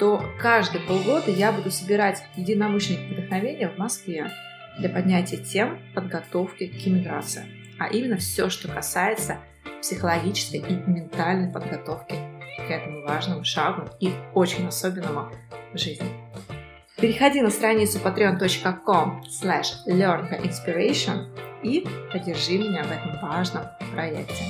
[0.00, 4.30] то каждые полгода я буду собирать единомышленников вдохновения в Москве
[4.78, 7.44] для поднятия тем подготовки к иммиграции,
[7.78, 9.38] а именно все, что касается
[9.80, 12.16] психологической и ментальной подготовки
[12.56, 15.30] к этому важному шагу и очень особенному
[15.72, 16.08] в жизни.
[17.04, 21.26] Переходи на страницу patreon.com slash learninspiration
[21.62, 24.42] и поддержи меня в этом важном проекте.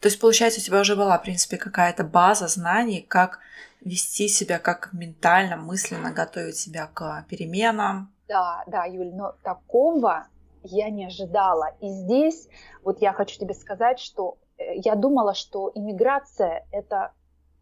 [0.00, 3.40] То есть, получается, у тебя уже была, в принципе, какая-то база знаний, как
[3.82, 8.10] вести себя, как ментально, мысленно готовить себя к переменам.
[8.26, 10.26] Да, да, Юль, но такого
[10.62, 11.74] я не ожидала.
[11.82, 12.48] И здесь
[12.82, 17.12] вот я хочу тебе сказать, что э, я думала, что иммиграция это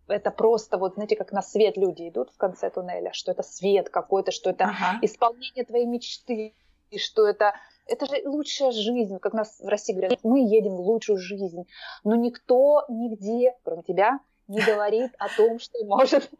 [0.08, 3.90] это просто вот, знаете, как на свет люди идут в конце туннеля, что это свет
[3.90, 4.98] какой-то, что это ага.
[5.02, 6.54] исполнение твоей мечты,
[6.90, 7.54] и что это
[7.86, 11.66] это же лучшая жизнь, как нас в России говорят, мы едем в лучшую жизнь,
[12.04, 16.30] но никто нигде, кроме тебя, не говорит о том, что может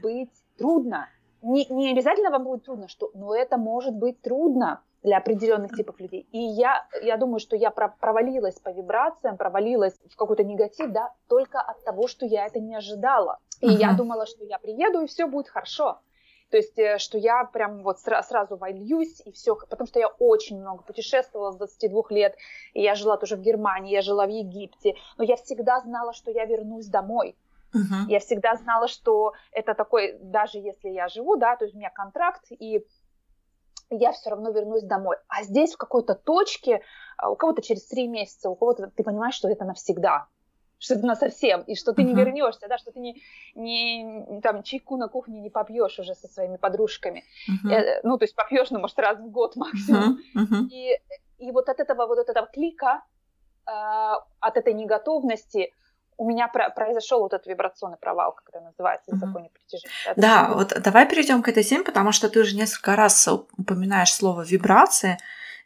[0.00, 1.08] быть трудно.
[1.42, 6.00] Не, не обязательно вам будет трудно, что, но это может быть трудно для определенных типов
[6.00, 6.26] людей.
[6.32, 11.60] И я, я думаю, что я провалилась по вибрациям, провалилась в какой-то негатив, да, только
[11.60, 13.38] от того, что я это не ожидала.
[13.60, 13.78] И uh-huh.
[13.78, 16.00] я думала, что я приеду, и все будет хорошо.
[16.50, 20.58] То есть, э, что я прям вот сразу вольюсь, и все, потому что я очень
[20.58, 22.36] много путешествовала с 22 лет,
[22.72, 26.30] и я жила тоже в Германии, я жила в Египте, но я всегда знала, что
[26.30, 27.36] я вернусь домой.
[27.74, 28.08] Uh-huh.
[28.08, 31.90] Я всегда знала, что это такой, даже если я живу, да, то есть у меня
[31.90, 32.86] контракт, и
[33.90, 35.16] я все равно вернусь домой.
[35.28, 36.82] А здесь в какой-то точке,
[37.16, 40.26] а, у кого-то через три месяца, у кого-то ты понимаешь, что это навсегда
[40.84, 42.06] что это на совсем, и что ты uh-huh.
[42.06, 43.22] не вернешься, да, что ты не,
[43.54, 47.24] не там чайку на кухне не попьешь уже со своими подружками.
[47.48, 47.72] Uh-huh.
[47.72, 50.18] Э, ну, то есть попьешь, ну, может, раз в год максимум.
[50.36, 50.42] Uh-huh.
[50.42, 50.68] Uh-huh.
[50.70, 51.00] И,
[51.38, 53.02] и вот от этого вот от этого клика,
[53.66, 55.72] э, от этой неготовности
[56.16, 60.14] у меня про- произошел вот этот вибрационный провал, как это называется, в законе притяжения.
[60.16, 64.42] Да, вот давай перейдем к этой теме, потому что ты уже несколько раз упоминаешь слово
[64.42, 65.18] вибрации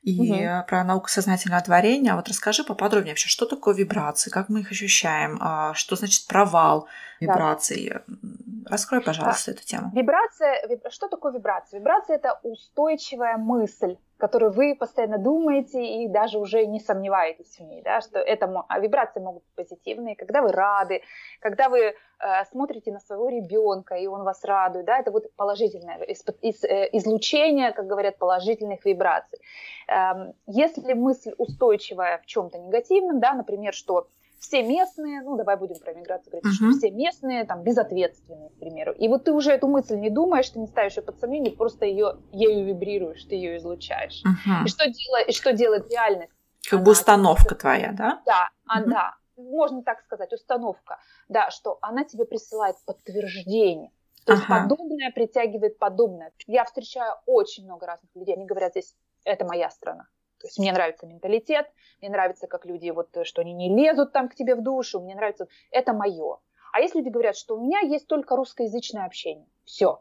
[0.03, 0.67] и угу.
[0.67, 2.15] про науку сознательного творения.
[2.15, 6.89] Вот расскажи поподробнее вообще, что такое вибрации, как мы их ощущаем, а, что значит провал
[7.21, 7.93] вибраций.
[7.95, 8.03] Да.
[8.71, 9.91] Раскрой, пожалуйста, эту тему.
[9.95, 11.81] Вибрация, что такое вибрация?
[11.81, 17.83] Вибрация это устойчивая мысль, которую вы постоянно думаете и даже уже не сомневаетесь в ней,
[17.83, 21.03] да, что это, а вибрации могут быть позитивные, когда вы рады,
[21.41, 21.95] когда вы э,
[22.51, 26.89] смотрите на своего ребенка и он вас радует, да, это вот положительное из, из, э,
[26.93, 29.39] излучение, как говорят, положительных вибраций.
[29.89, 35.79] Э, если мысль устойчивая в чем-то негативном, да, например, что все местные, ну давай будем
[35.79, 36.71] про миграцию говорить, uh-huh.
[36.71, 38.93] что все местные там безответственные, к примеру.
[38.93, 41.87] И вот ты уже эту мысль не думаешь, ты не ставишь ее под сомнение, просто
[41.87, 44.23] ее ею вибрируешь, ты ее излучаешь.
[44.25, 44.65] Uh-huh.
[44.65, 46.33] И что делает, и что делает реальность?
[46.69, 48.23] Как бы установка тебе, твоя, да?
[48.27, 48.85] Да, uh-huh.
[48.85, 50.99] а, да, можно так сказать, установка,
[51.29, 53.91] да, что она тебе присылает подтверждение.
[54.25, 54.63] То есть ага.
[54.63, 56.33] подобное притягивает подобное.
[56.47, 60.07] Я встречаю очень много разных людей, они говорят здесь, это моя страна.
[60.41, 61.67] То есть мне нравится менталитет,
[62.01, 65.15] мне нравится, как люди, вот, что они не лезут там к тебе в душу, мне
[65.15, 66.39] нравится, это мое.
[66.73, 70.01] А если люди говорят, что у меня есть только русскоязычное общение, все,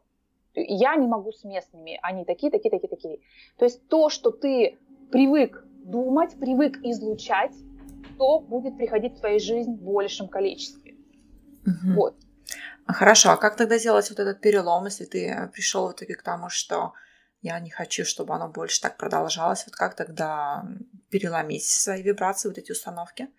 [0.53, 3.19] я не могу с местными, они такие, такие, такие, такие.
[3.57, 4.77] То есть то, что ты
[5.11, 7.53] привык думать, привык излучать,
[8.17, 10.95] то будет приходить в твою жизнь в большем количестве.
[11.65, 11.95] Угу.
[11.95, 12.15] Вот.
[12.85, 16.49] Хорошо, а как тогда сделать вот этот перелом, если ты пришел в итоге к тому,
[16.49, 16.93] что
[17.41, 19.65] я не хочу, чтобы оно больше так продолжалось.
[19.65, 20.63] Вот как тогда
[21.09, 23.29] переломить свои вибрации, вот эти установки?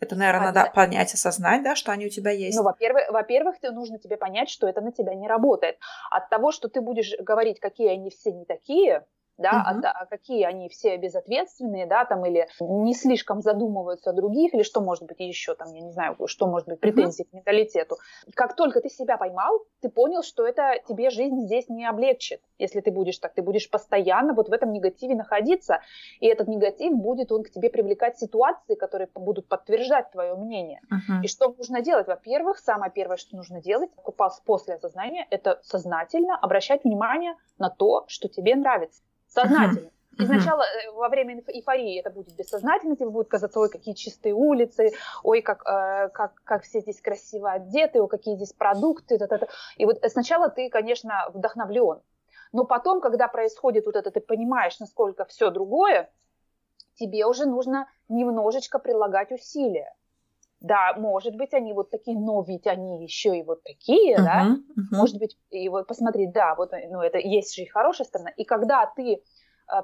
[0.00, 2.56] Это, наверное, надо понять, осознать, да, что они у тебя есть.
[2.56, 5.78] Ну, во-первых, во-первых, нужно тебе понять, что это на тебя не работает.
[6.10, 9.06] От того, что ты будешь говорить, какие они все не такие,
[9.38, 9.86] да, угу.
[9.86, 14.62] а, а какие они все безответственные, да, там, или не слишком задумываются о других, или
[14.62, 17.30] что может быть еще, там, я не знаю, что может быть претензии угу.
[17.30, 17.96] к менталитету.
[18.34, 22.80] Как только ты себя поймал, ты понял, что это тебе жизнь здесь не облегчит, если
[22.80, 25.80] ты будешь так, ты будешь постоянно вот в этом негативе находиться,
[26.20, 30.80] и этот негатив будет, он к тебе привлекать ситуации, которые будут подтверждать твое мнение.
[30.90, 31.22] Угу.
[31.24, 32.06] И что нужно делать?
[32.06, 33.90] Во-первых, самое первое, что нужно делать
[34.44, 39.02] после осознания, это сознательно обращать внимание на то, что тебе нравится.
[39.32, 39.90] Сознательно.
[40.18, 44.34] И сначала э, во время эйфории это будет бессознательно, тебе будет казаться, ой, какие чистые
[44.34, 44.92] улицы,
[45.22, 49.18] ой, как, э, как, как все здесь красиво одеты, ой, какие здесь продукты.
[49.18, 49.48] Та -та -та.
[49.78, 52.00] И вот сначала ты, конечно, вдохновлен.
[52.52, 56.10] Но потом, когда происходит вот это, ты понимаешь, насколько все другое,
[56.94, 59.94] тебе уже нужно немножечко прилагать усилия.
[60.62, 64.46] Да, может быть, они вот такие, но ведь они еще и вот такие, uh-huh, да.
[64.46, 64.96] Uh-huh.
[64.96, 68.30] Может быть, и вот посмотри, да, вот, ну, это есть же и хорошая сторона.
[68.30, 69.18] И когда ты э,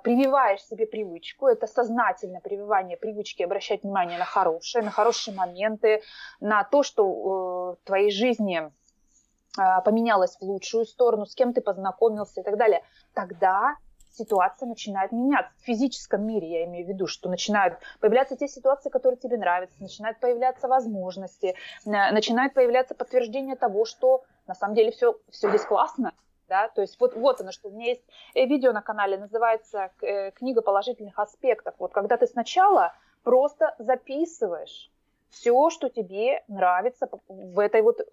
[0.05, 6.03] прививаешь себе привычку, это сознательное прививание привычки обращать внимание на хорошее, на хорошие моменты,
[6.41, 11.61] на то, что э, в твоей жизни э, поменялось в лучшую сторону, с кем ты
[11.61, 13.75] познакомился и так далее, тогда
[14.19, 15.53] ситуация начинает меняться.
[15.61, 19.81] В физическом мире я имею в виду, что начинают появляться те ситуации, которые тебе нравятся,
[19.81, 21.55] начинают появляться возможности,
[21.87, 26.13] э, начинает появляться подтверждение того, что на самом деле все, все здесь классно.
[26.49, 26.69] Да?
[26.69, 28.05] То есть вот, вот оно, что у меня есть
[28.35, 31.75] э, видео на канале, называется э, «Книга положительных аспектов».
[31.79, 34.91] Вот когда ты сначала просто записываешь
[35.31, 38.05] все, что тебе нравится в этой вот э,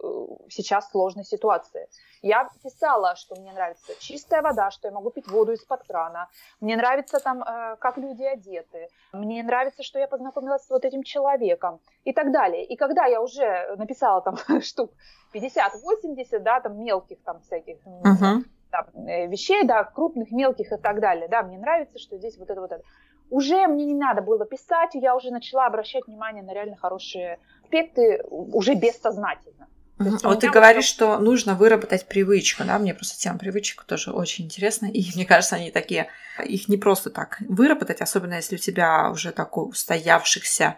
[0.50, 1.88] сейчас сложной ситуации.
[2.22, 6.30] Я писала, что мне нравится чистая вода, что я могу пить воду из-под крана.
[6.60, 8.90] Мне нравится там, э, как люди одеты.
[9.14, 12.66] Мне нравится, что я познакомилась с вот этим человеком и так далее.
[12.66, 14.92] И когда я уже написала там штук
[15.34, 18.44] 50-80, да, там мелких там всяких uh-huh.
[18.72, 22.50] там, э, вещей, да, крупных, мелких и так далее, да, мне нравится, что здесь вот
[22.50, 22.84] это вот это
[23.30, 28.22] уже мне не надо было писать, я уже начала обращать внимание на реально хорошие аспекты
[28.30, 29.68] уже бессознательно.
[30.00, 30.18] Угу.
[30.24, 34.88] Вот ты говоришь, что нужно выработать привычку, да, мне просто тема привычек тоже очень интересна,
[34.88, 36.08] и мне кажется, они такие,
[36.44, 40.76] их не просто так выработать, особенно если у тебя уже такой устоявшихся,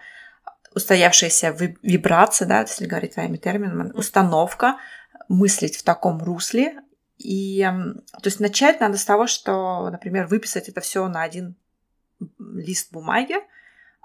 [0.76, 4.78] устоявшаяся вибрация, да, если говорить твоими терминами, установка,
[5.28, 6.76] мыслить в таком русле,
[7.18, 11.56] и то есть начать надо с того, что, например, выписать это все на один
[12.40, 13.36] лист бумаги,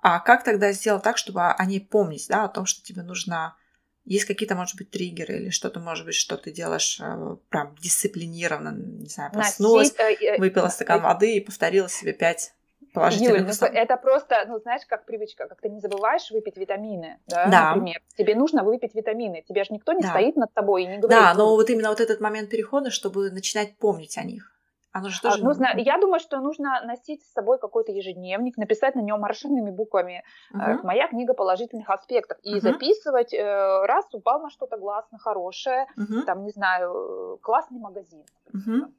[0.03, 3.57] а как тогда сделать так, чтобы они помнить, да, о том, что тебе нужно
[4.05, 8.77] есть какие-то, может быть, триггеры или что-то, может быть, что ты делаешь э, прям дисциплинированно,
[8.77, 12.53] не знаю, проснулась, Носить, э, выпила стакан э, воды и повторила себе пять
[12.93, 17.19] положительных Юль, ну, это просто, ну, знаешь, как привычка, как ты не забываешь выпить витамины,
[17.27, 17.75] да, да.
[17.75, 18.03] например.
[18.17, 20.11] Тебе нужно выпить витамины, тебе же никто не да.
[20.11, 21.23] стоит над тобой и не говорит.
[21.23, 24.53] Да, но вот именно вот этот момент перехода, чтобы начинать помнить о них.
[24.93, 25.41] Оно же тоже...
[25.41, 29.71] А, нужно, я думаю, что нужно носить с собой какой-то ежедневник, написать на нем маршинными
[29.71, 30.23] буквами
[30.55, 30.81] uh-huh.
[30.83, 32.61] «Моя книга положительных аспектов» и uh-huh.
[32.61, 36.23] записывать, э, раз упал на что-то глаз, на хорошее, uh-huh.
[36.23, 38.25] там, не знаю, классный магазин,
[38.55, 38.93] uh-huh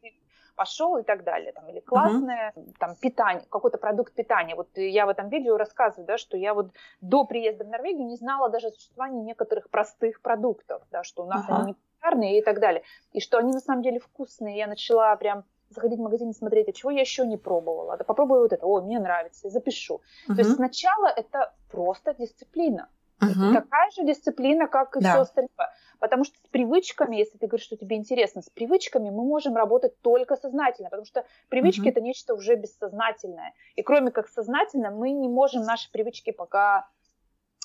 [0.56, 2.74] пошел и так далее, там, или классное uh-huh.
[2.80, 4.56] там питание, какой-то продукт питания.
[4.56, 6.72] Вот я в этом видео рассказываю, да, что я вот
[7.02, 11.48] до приезда в Норвегию не знала даже существования некоторых простых продуктов, да, что у нас
[11.48, 11.56] uh-huh.
[11.56, 14.58] они не популярные и так далее, и что они на самом деле вкусные.
[14.58, 15.44] Я начала прям
[15.74, 17.98] заходить в магазин и смотреть, а чего я еще не пробовала.
[17.98, 20.02] Да попробую вот это, о, мне нравится, запишу.
[20.28, 20.36] Uh-huh.
[20.36, 22.90] То есть сначала это просто дисциплина.
[23.22, 23.54] Uh-huh.
[23.54, 25.12] такая же дисциплина, как и да.
[25.12, 25.70] все остальное.
[26.00, 29.98] Потому что с привычками, если ты говоришь, что тебе интересно, с привычками мы можем работать
[30.02, 31.92] только сознательно, потому что привычки uh-huh.
[31.92, 33.54] это нечто уже бессознательное.
[33.76, 36.90] И кроме как сознательно, мы не можем наши привычки пока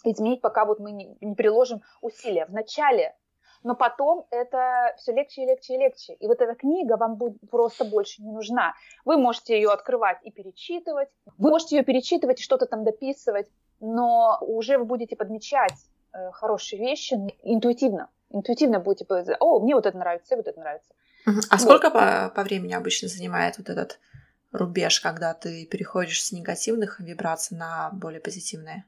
[0.04, 2.46] изменить, пока вот мы не, не приложим усилия.
[2.46, 3.16] Вначале
[3.62, 6.12] но потом это все легче и легче и легче.
[6.14, 8.74] И вот эта книга вам будет просто больше не нужна.
[9.04, 13.48] Вы можете ее открывать и перечитывать, вы можете ее перечитывать и что-то там дописывать,
[13.80, 15.74] но уже вы будете подмечать
[16.12, 18.08] э, хорошие вещи интуитивно.
[18.30, 19.06] Интуитивно будете,
[19.40, 20.92] о, мне вот это нравится, вот это нравится.
[21.26, 21.60] А вот.
[21.60, 23.98] сколько по, по времени обычно занимает вот этот
[24.52, 28.84] рубеж, когда ты переходишь с негативных вибраций на более позитивные?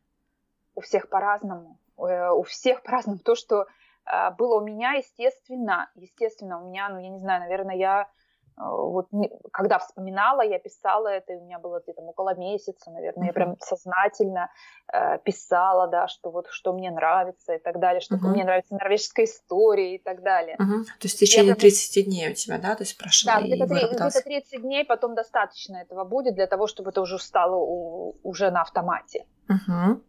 [0.74, 1.78] У всех по-разному.
[1.98, 3.18] Э, у всех по-разному.
[3.18, 3.66] То, что
[4.38, 8.08] было у меня, естественно, естественно, у меня, ну, я не знаю, наверное, я
[8.60, 9.08] а, вот
[9.52, 13.26] когда вспоминала, я писала это, и у меня было где-то около месяца, наверное, uh-huh.
[13.28, 14.50] я прям сознательно
[14.92, 18.28] э, писала, да, что вот что мне нравится и так далее, что uh-huh.
[18.28, 20.56] мне нравится норвежская история и так далее.
[20.56, 20.84] Uh-huh.
[20.84, 23.32] То есть в течение я 30 дней у тебя, да, то есть прошло?
[23.32, 27.56] Да, где-то, где-то 30 дней, потом достаточно этого будет для того, чтобы это уже стало
[27.56, 29.26] у, уже на автомате.
[29.48, 30.00] Uh-huh.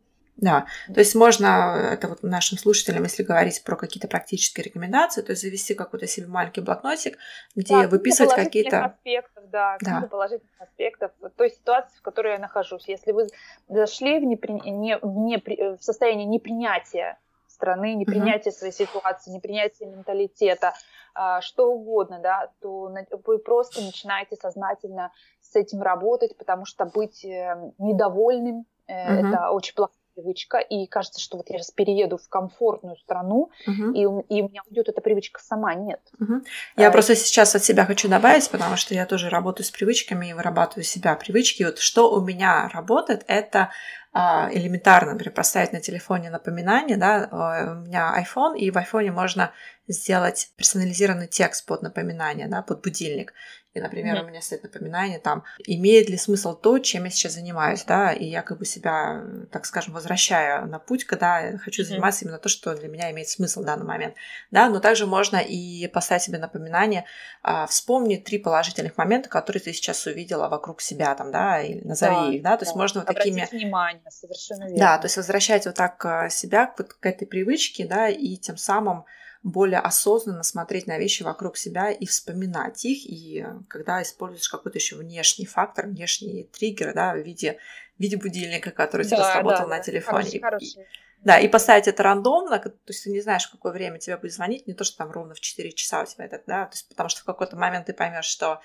[0.42, 5.34] Да, то есть можно, это вот нашим слушателям, если говорить про какие-то практические рекомендации, то
[5.34, 7.20] есть завести какой-то себе маленький блокнотик,
[7.56, 8.86] где да, выписывать какие-то...
[8.86, 10.08] аспектов, да, да.
[10.10, 12.88] положительных аспектов той ситуации, в которой я нахожусь.
[12.88, 13.28] Если вы
[13.70, 14.54] зашли в, непри...
[14.54, 14.98] не...
[14.98, 15.78] В, непри...
[15.78, 18.58] в состояние непринятия страны, непринятия угу.
[18.58, 20.74] своей ситуации, непринятия менталитета,
[21.14, 22.92] а, что угодно, да, то
[23.26, 25.12] вы просто начинаете сознательно
[25.42, 28.66] с этим работать, потому что быть э, недовольным угу.
[28.88, 33.94] это очень плохо привычка, и кажется, что вот я сейчас перееду в комфортную страну, uh-huh.
[33.94, 35.74] и, и у меня уйдет эта привычка сама.
[35.74, 36.02] Нет.
[36.20, 36.42] Uh-huh.
[36.78, 40.28] Я а, просто сейчас от себя хочу добавить, потому что я тоже работаю с привычками
[40.28, 41.64] и вырабатываю себя привычки.
[41.64, 43.72] Вот что у меня работает, это
[44.14, 49.52] а, элементарно, например, поставить на телефоне напоминание, да, у меня iPhone, и в iPhone можно
[49.88, 53.34] сделать персонализированный текст под напоминание, да, под будильник.
[53.74, 54.24] И, например, mm-hmm.
[54.24, 58.26] у меня стоит напоминание там, имеет ли смысл то, чем я сейчас занимаюсь, да, и
[58.26, 62.28] я как бы себя, так скажем, возвращаю на путь, когда хочу заниматься mm-hmm.
[62.28, 64.16] именно то, что для меня имеет смысл в данный момент,
[64.52, 67.06] да, но также можно и поставить себе напоминание,
[67.44, 72.16] а, вспомни три положительных момента, которые ты сейчас увидела вокруг себя, там, да, или назови
[72.16, 73.48] да, их, да, то есть можно вот такими...
[73.50, 74.78] внимание, совершенно верно.
[74.78, 78.58] Да, то есть возвращать вот так а, себя к, к этой привычке, да, и тем
[78.58, 79.06] самым
[79.44, 83.06] более осознанно смотреть на вещи вокруг себя и вспоминать их.
[83.06, 87.58] И когда используешь какой-то еще внешний фактор, внешний триггер, да, в виде,
[87.98, 90.40] в виде будильника, который да, тебя сработал да, на телефоне.
[90.40, 90.88] Хороший, хороший.
[91.24, 94.34] Да, и поставить это рандомно, то есть ты не знаешь, в какое время тебя будет
[94.34, 96.90] звонить, не то, что там ровно в 4 часа у тебя это, да, то есть
[96.90, 98.60] потому что в какой-то момент ты поймешь, что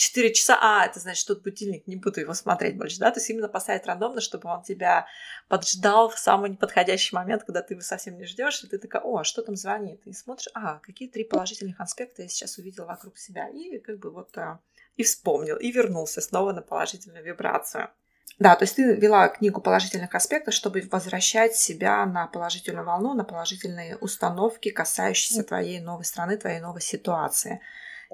[0.00, 3.28] 4 часа, а, это значит, тут будильник, не буду его смотреть больше, да, то есть
[3.28, 5.06] именно поставить рандомно, чтобы он тебя
[5.46, 9.18] поджидал в самый неподходящий момент, когда ты его совсем не ждешь, и ты такая, о,
[9.18, 13.18] а что там звонит, и смотришь, а, какие три положительных аспекта я сейчас увидела вокруг
[13.18, 14.60] себя, и как бы вот а,
[14.96, 17.90] и вспомнил, и вернулся снова на положительную вибрацию.
[18.38, 23.24] Да, то есть ты вела книгу положительных аспектов, чтобы возвращать себя на положительную волну, на
[23.24, 27.60] положительные установки, касающиеся твоей новой страны, твоей новой ситуации.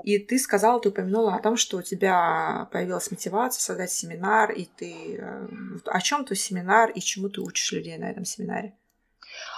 [0.02, 4.66] И ты сказала, ты упомянула о том, что у тебя появилась мотивация создать семинар, и
[4.66, 5.18] ты...
[5.18, 5.46] Э,
[5.86, 8.74] о чем твой семинар, и чему ты учишь людей на этом семинаре?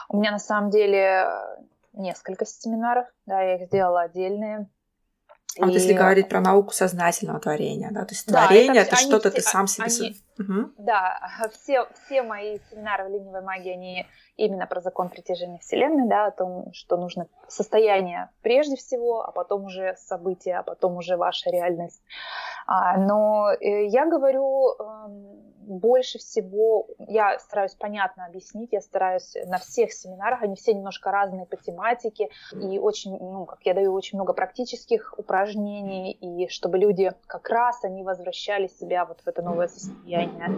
[0.09, 1.29] У меня на самом деле
[1.93, 4.69] несколько семинаров, да, я их сделала отдельные.
[5.61, 8.97] А вот если говорить про науку сознательного творения, да, то есть да, творение это, это
[8.97, 9.87] что-то ты сам себе...
[9.87, 10.71] Они, угу.
[10.79, 11.21] Да,
[11.53, 14.07] все, все мои семинары в ленивой магии, они
[14.37, 19.65] именно про закон притяжения Вселенной, да, о том, что нужно состояние прежде всего, а потом
[19.65, 22.01] уже события, а потом уже ваша реальность.
[22.67, 29.59] А, но э, я говорю эм, больше всего, я стараюсь понятно объяснить, я стараюсь на
[29.59, 34.19] всех семинарах, они все немножко разные по тематике, и очень, ну, как я даю очень
[34.19, 39.69] много практических упражнений, и чтобы люди как раз, они возвращали себя вот в это новое
[39.69, 40.49] состояние,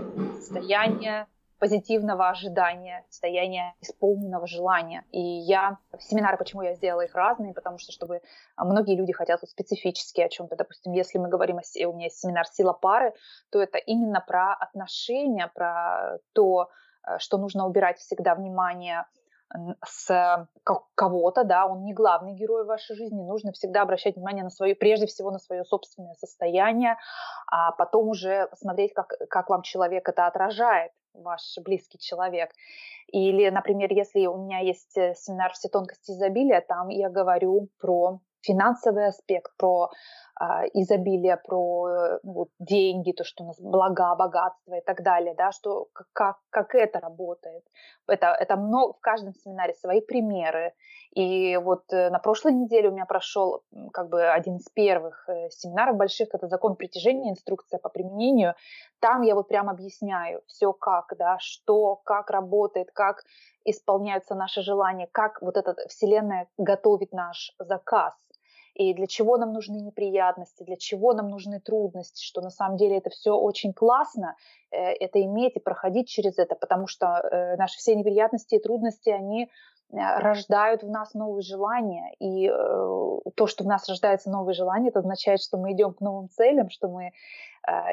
[0.41, 1.27] состояние
[1.61, 5.05] позитивного ожидания, состояния исполненного желания.
[5.13, 8.23] И я, семинары, почему я сделала их разные, потому что, чтобы
[8.57, 10.57] многие люди хотят вот специфически о чем-то.
[10.57, 13.13] Допустим, если мы говорим о, у меня есть семинар «Сила пары»,
[13.51, 16.71] то это именно про отношения, про то,
[17.07, 19.05] э, что нужно убирать всегда внимание
[19.85, 20.49] с
[20.95, 25.07] кого-то, да, он не главный герой вашей жизни, нужно всегда обращать внимание на свое, прежде
[25.07, 26.97] всего на свое собственное состояние,
[27.51, 32.51] а потом уже посмотреть, как, как вам человек это отражает ваш близкий человек.
[33.09, 38.21] Или, например, если у меня есть э, семинар «Все тонкости изобилия», там я говорю про
[38.43, 39.91] финансовый аспект, про
[40.72, 45.53] изобилие, про ну, вот, деньги, то, что у нас блага, богатство и так далее, да,
[45.53, 47.62] что как, как это работает.
[48.09, 50.72] Это, это много, в каждом семинаре свои примеры.
[51.14, 53.62] И вот э, на прошлой неделе у меня прошел
[53.93, 58.55] как бы один из первых э, семинаров больших, это закон притяжения, инструкция по применению.
[59.01, 63.24] Там я вот прям объясняю все как, да, что, как работает, как
[63.64, 68.14] исполняются наши желания, как вот эта вселенная готовит наш заказ
[68.81, 72.97] и для чего нам нужны неприятности, для чего нам нужны трудности, что на самом деле
[72.97, 74.37] это все очень классно,
[74.70, 79.11] э, это иметь и проходить через это, потому что э, наши все неприятности и трудности,
[79.11, 79.49] они э,
[79.91, 82.49] рождают в нас новые желания, и
[83.35, 86.70] то, что в нас рождаются новые желания, это означает, что мы идем к новым целям,
[86.70, 87.12] что мы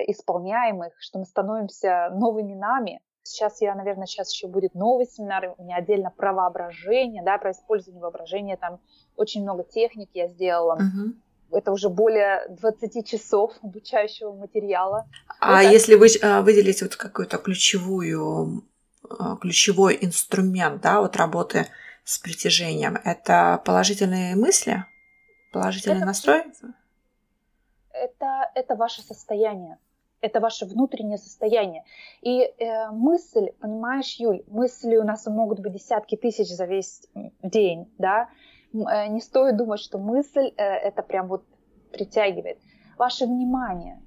[0.08, 5.54] исполняем их, что мы становимся новыми нами, Сейчас я, наверное, сейчас еще будет новый семинар,
[5.58, 8.80] у меня отдельно про воображение, да, про использование воображения, там
[9.18, 10.76] очень много техник я сделала.
[10.76, 11.58] Угу.
[11.58, 15.08] Это уже более 20 часов обучающего материала.
[15.42, 15.74] А это...
[15.74, 18.64] если вы а, выделить вот какую-то ключевую,
[19.10, 21.68] а, ключевой инструмент, да, вот работы
[22.06, 24.86] с притяжением, это положительные мысли,
[25.52, 26.44] положительный это, настрой?
[27.92, 29.78] Это, это ваше состояние
[30.22, 31.84] это ваше внутреннее состояние.
[32.22, 37.08] И э, мысль, понимаешь, Юль, мысли у нас могут быть десятки тысяч за весь
[37.44, 38.30] день, да.
[38.74, 41.44] Э, не стоит думать, что мысль э, это прям вот
[41.92, 42.58] притягивает.
[42.98, 44.02] Ваше внимание.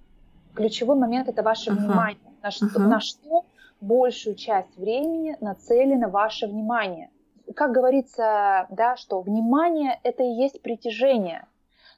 [0.54, 1.76] Ключевой момент это ваше uh-huh.
[1.76, 2.18] внимание.
[2.42, 2.78] На что, uh-huh.
[2.78, 3.46] на что
[3.80, 7.10] большую часть времени нацелено ваше внимание.
[7.54, 11.46] Как говорится, да, что внимание это и есть притяжение.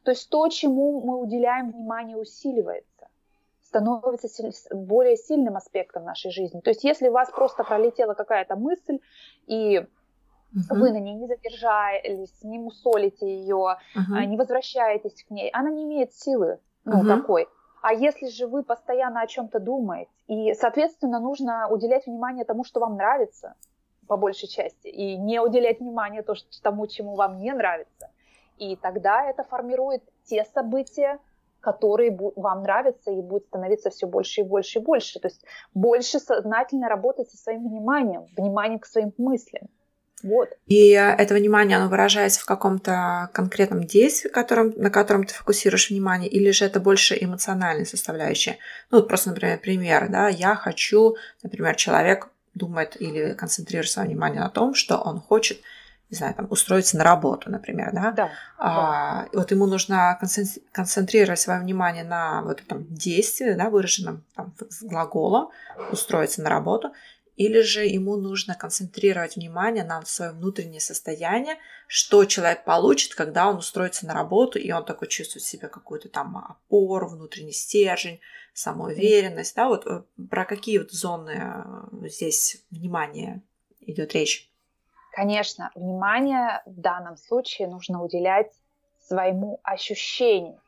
[0.04, 2.91] То есть то, чему мы уделяем внимание, усиливается
[3.72, 4.28] становится
[4.70, 6.60] более сильным аспектом нашей жизни.
[6.60, 8.98] То есть если у вас просто пролетела какая-то мысль,
[9.46, 9.86] и uh-huh.
[10.70, 14.26] вы на ней не задержались, не мусолите ее, uh-huh.
[14.26, 17.16] не возвращаетесь к ней, она не имеет силы ну, uh-huh.
[17.16, 17.48] такой.
[17.80, 22.78] А если же вы постоянно о чем-то думаете, и, соответственно, нужно уделять внимание тому, что
[22.78, 23.54] вам нравится,
[24.06, 26.24] по большей части, и не уделять внимание
[26.62, 28.10] тому, чему вам не нравится.
[28.58, 31.18] И тогда это формирует те события,
[31.62, 35.20] которые вам нравятся и будет становиться все больше и больше и больше.
[35.20, 39.68] То есть больше сознательно работать со своим вниманием, вниманием к своим мыслям.
[40.22, 40.50] Вот.
[40.66, 46.28] И это внимание, оно выражается в каком-то конкретном действии, котором, на котором ты фокусируешь внимание,
[46.28, 48.58] или же это больше эмоциональная составляющая?
[48.90, 54.40] Ну, вот просто, например, пример, да, я хочу, например, человек думает или концентрирует свое внимание
[54.40, 55.60] на том, что он хочет
[56.12, 58.12] не знаю, там, устроиться на работу, например, да?
[58.12, 58.30] Да.
[58.58, 59.28] А, да.
[59.32, 60.18] Вот ему нужно
[60.72, 65.48] концентрировать свое внимание на вот этом действии, да, выраженном там, с глаголом,
[65.90, 66.92] устроиться на работу,
[67.36, 71.56] или же ему нужно концентрировать внимание на свое внутреннее состояние,
[71.86, 76.36] что человек получит, когда он устроится на работу, и он такой чувствует себе какую-то там
[76.36, 78.20] опору, внутренний стержень,
[78.52, 83.42] самоуверенность, да, вот э, про какие вот зоны э, здесь внимания
[83.80, 84.51] идет речь?
[85.12, 88.50] Конечно, внимание в данном случае нужно уделять
[89.00, 90.60] своему ощущению.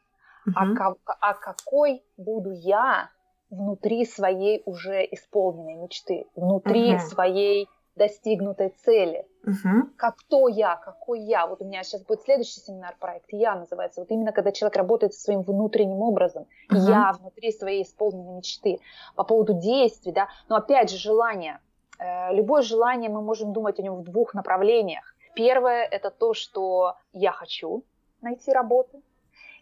[0.46, 0.52] Uh-huh.
[0.54, 3.08] А, как, а какой буду я
[3.48, 6.98] внутри своей уже исполненной мечты, внутри uh-huh.
[6.98, 9.26] своей достигнутой цели.
[9.44, 9.90] Угу.
[9.96, 11.46] Как кто я, какой я.
[11.46, 14.00] Вот у меня сейчас будет следующий семинар проект «Я» называется.
[14.00, 16.46] Вот именно когда человек работает со своим внутренним образом.
[16.70, 16.80] Угу.
[16.80, 18.80] Я внутри своей исполненной мечты.
[19.14, 20.28] По поводу действий, да.
[20.48, 21.60] Но опять же, желание.
[21.98, 25.14] Э, любое желание мы можем думать о нем в двух направлениях.
[25.34, 27.84] Первое– это то, что я хочу
[28.20, 29.02] найти работу.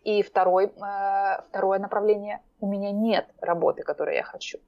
[0.05, 4.59] И второй, э, второе направление– у меня нет работы, которую я хочу.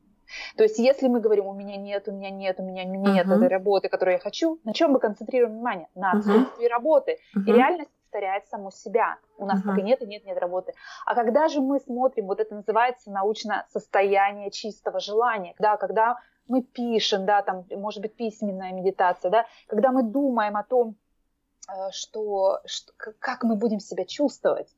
[0.57, 3.37] То есть, если мы говорим, у меня нет, у меня нет, у меня нет uh-huh.
[3.37, 5.89] этой работы, которую я хочу, на чем мы концентрируем внимание?
[5.95, 6.71] На отсутствии uh-huh.
[6.71, 7.19] работы.
[7.37, 7.43] Uh-huh.
[7.47, 9.19] И реальность повторяет саму себя.
[9.39, 9.71] У нас uh-huh.
[9.71, 10.73] пока нет и нет, нет работы.
[11.05, 16.63] А когда же мы смотрим, вот это называется научно состояние чистого желания, да, когда мы
[16.63, 20.95] пишем, да, там, может быть, письменная медитация, да, когда мы думаем о том,
[21.69, 24.69] э, что, что как мы будем себя чувствовать,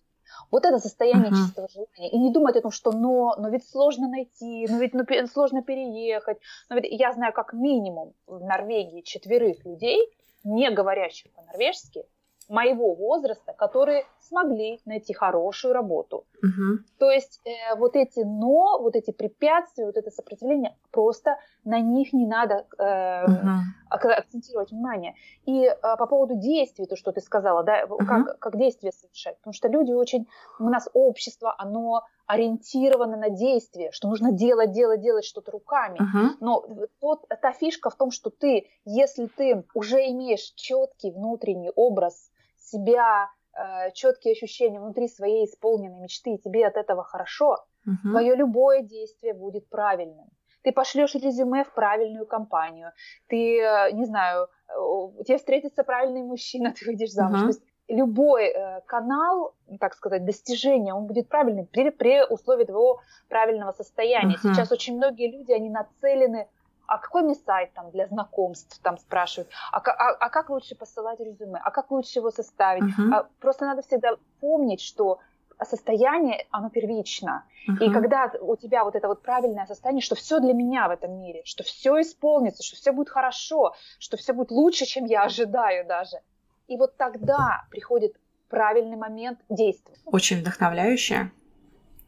[0.51, 1.47] вот это состояние uh-huh.
[1.47, 2.11] чистого желания.
[2.11, 5.63] И не думать о том, что но, но ведь сложно найти, но ведь ну, сложно
[5.63, 6.39] переехать.
[6.71, 10.11] Но ведь я знаю как минимум в Норвегии четверых людей,
[10.43, 12.05] не говорящих по-норвежски,
[12.49, 16.25] моего возраста, которые смогли найти хорошую работу.
[16.43, 16.79] Угу.
[16.99, 22.13] То есть э, вот эти но, вот эти препятствия, вот это сопротивление, просто на них
[22.13, 24.09] не надо э, угу.
[24.11, 25.15] акцентировать внимание.
[25.45, 28.05] И э, по поводу действий, то, что ты сказала, да, угу.
[28.05, 29.39] как, как действия совершать.
[29.39, 30.27] Потому что люди очень,
[30.61, 35.99] у нас общество, оно ориентировано на действие, что нужно делать, делать, делать что-то руками.
[36.01, 36.31] Uh-huh.
[36.41, 36.65] Но
[37.01, 42.31] тот, та фишка в том, что ты, если ты уже имеешь четкий внутренний образ
[42.67, 48.11] себя, э, четкие ощущения внутри своей исполненной мечты, и тебе от этого хорошо, угу.
[48.11, 50.27] твое любое действие будет правильным.
[50.63, 52.93] Ты пошлешь резюме в правильную компанию,
[53.29, 54.49] ты, э, не знаю,
[54.79, 57.39] у тебя встретится правильный мужчина, ты выйдешь замуж.
[57.39, 57.47] Угу.
[57.47, 63.01] То есть любой э, канал, так сказать, достижения, он будет правильным при, при условии твоего
[63.29, 64.37] правильного состояния.
[64.37, 64.55] Uh-huh.
[64.55, 66.49] Сейчас очень многие люди, они нацелены
[66.87, 71.21] а какой мне сайт там для знакомств, там спрашивают, а, а, а как лучше посылать
[71.21, 72.85] резюме, а как лучше его составить.
[72.85, 73.13] Uh-huh.
[73.13, 75.19] А, просто надо всегда помнить, что
[75.65, 77.45] состояние, оно первично.
[77.69, 77.85] Uh-huh.
[77.85, 81.19] И когда у тебя вот это вот правильное состояние, что все для меня в этом
[81.19, 85.87] мире, что все исполнится, что все будет хорошо, что все будет лучше, чем я ожидаю
[85.87, 86.21] даже.
[86.69, 88.17] И вот тогда приходит
[88.49, 89.97] правильный момент действия.
[90.05, 91.31] Очень вдохновляюще.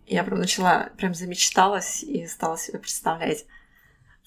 [0.07, 3.45] Я прям начала, прям замечталась и стала себе представлять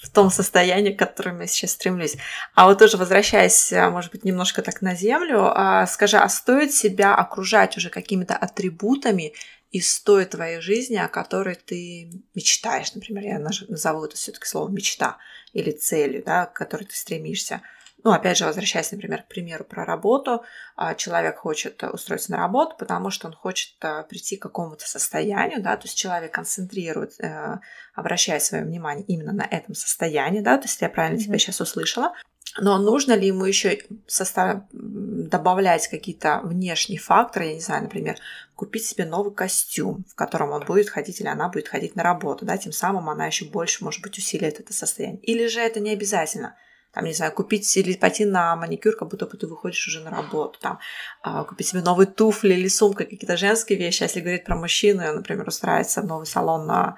[0.02, 2.18] в том состоянии, к которому я сейчас стремлюсь.
[2.56, 6.74] А вот тоже возвращаясь, а, может быть, немножко так на землю, а, скажи, а стоит
[6.74, 9.34] себя окружать уже какими-то атрибутами
[9.72, 15.18] из той твоей жизни, о которой ты мечтаешь, например, я назову это все-таки словом мечта
[15.54, 17.62] или целью, да, к которой ты стремишься.
[18.04, 20.44] Ну, опять же, возвращаясь, например, к примеру про работу,
[20.76, 25.62] а, человек хочет устроиться на работу, потому что он хочет а, прийти к какому-то состоянию,
[25.62, 27.60] да, то есть человек концентрирует, э,
[27.94, 31.24] обращая свое внимание именно на этом состоянии, да, то есть я правильно mm-hmm.
[31.24, 32.14] тебя сейчас услышала,
[32.58, 34.64] но нужно ли ему еще состав...
[34.72, 38.18] добавлять какие-то внешние факторы, я не знаю, например,
[38.56, 42.46] купить себе новый костюм, в котором он будет ходить или она будет ходить на работу,
[42.46, 45.22] да, тем самым она еще больше, может быть, усилит это состояние.
[45.22, 46.58] Или же это не обязательно–
[46.94, 50.12] там, не знаю, купить или пойти на маникюр, как будто бы ты выходишь уже на
[50.12, 50.80] работу, там,
[51.22, 54.04] а, купить себе новые туфли или сумка, какие-то женские вещи.
[54.04, 56.98] А если говорить про мужчину, например, устраивается в новый салон на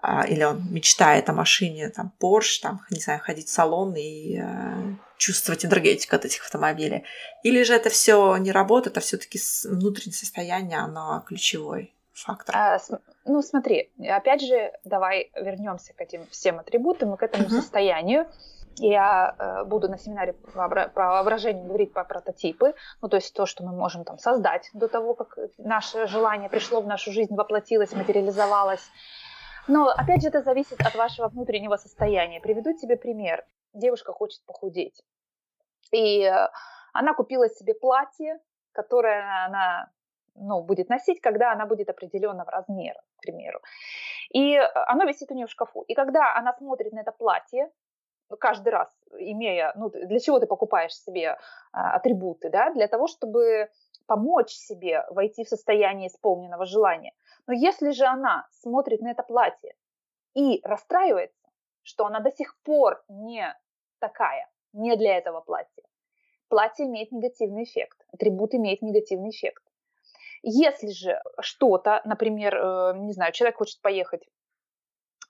[0.00, 4.40] а, или он мечтает о машине, там, Porsche, там, не знаю, ходить в салон и
[4.40, 7.04] э, чувствовать энергетику от этих автомобилей.
[7.44, 12.56] Или же это все не работает, а все-таки внутреннее состояние, оно ключевой фактор.
[12.56, 12.80] А,
[13.24, 17.60] ну, смотри, опять же, давай вернемся к этим всем атрибутам и к этому uh-huh.
[17.60, 18.26] состоянию
[18.76, 23.64] я э, буду на семинаре по воображению говорить про прототипы, ну то есть то, что
[23.64, 28.90] мы можем там создать до того, как наше желание пришло в нашу жизнь, воплотилось, материализовалось.
[29.68, 32.40] Но опять же это зависит от вашего внутреннего состояния.
[32.40, 33.44] Приведу тебе пример.
[33.72, 35.02] Девушка хочет похудеть.
[35.92, 36.48] И э,
[36.92, 38.40] она купила себе платье,
[38.72, 39.90] которое она
[40.34, 43.60] ну, будет носить, когда она будет определенного размера, к примеру.
[44.30, 45.82] И оно висит у нее в шкафу.
[45.82, 47.70] И когда она смотрит на это платье,
[48.36, 51.38] каждый раз имея, ну, для чего ты покупаешь себе
[51.72, 53.68] а, атрибуты, да, для того, чтобы
[54.06, 57.12] помочь себе войти в состояние исполненного желания.
[57.46, 59.74] Но если же она смотрит на это платье
[60.34, 61.48] и расстраивается,
[61.82, 63.54] что она до сих пор не
[63.98, 65.82] такая, не для этого платья,
[66.48, 69.62] платье имеет негативный эффект, атрибут имеет негативный эффект.
[70.42, 74.28] Если же что-то, например, э, не знаю, человек хочет поехать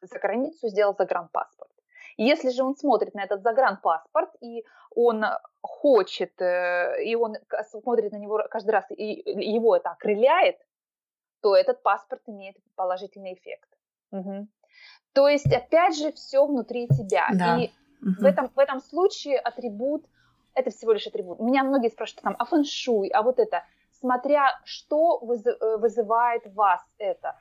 [0.00, 1.71] за границу, сделал загранпаспорт,
[2.16, 5.24] если же он смотрит на этот загранпаспорт, и он
[5.60, 7.36] хочет, э, и он
[7.70, 10.56] смотрит на него каждый раз, и его это окрыляет,
[11.40, 13.68] то этот паспорт имеет положительный эффект.
[14.12, 14.46] Угу.
[15.12, 17.28] То есть, опять же, все внутри тебя.
[17.34, 17.58] Да.
[17.58, 18.20] И угу.
[18.20, 20.06] в, этом, в этом случае атрибут
[20.54, 21.40] это всего лишь атрибут.
[21.40, 23.64] Меня многие спрашивают там, а фэншуй, а вот это
[24.02, 27.36] смотря что э, вызывает вас это.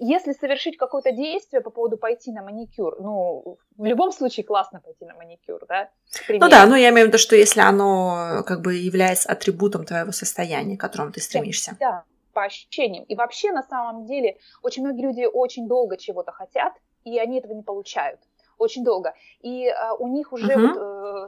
[0.00, 5.04] Если совершить какое-то действие по поводу пойти на маникюр, ну, в любом случае классно пойти
[5.04, 5.90] на маникюр, да?
[6.28, 10.12] Ну да, но я имею в виду, что если оно как бы является атрибутом твоего
[10.12, 11.76] состояния, к которому ты стремишься.
[11.78, 13.04] Да, по ощущениям.
[13.04, 16.72] И вообще, на самом деле, очень многие люди очень долго чего-то хотят,
[17.04, 18.20] и они этого не получают
[18.58, 19.14] очень долго.
[19.42, 20.66] И а, у них уже угу.
[20.66, 20.76] вот,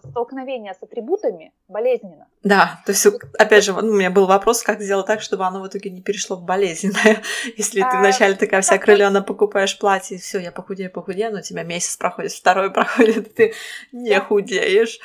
[0.04, 2.26] э, столкновение с атрибутами болезненно.
[2.42, 3.06] Да, то есть,
[3.38, 6.02] опять же, ну, у меня был вопрос, как сделать так, чтобы оно в итоге не
[6.02, 7.22] перешло в болезненное.
[7.56, 11.42] Если ты а, вначале такая вся крылена покупаешь платье, все, я похудею, похудею, но у
[11.42, 13.54] тебя месяц проходит, второй проходит, ты
[13.92, 14.98] не худеешь,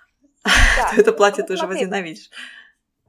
[0.42, 2.30] то это платье ты уже возненавидишь.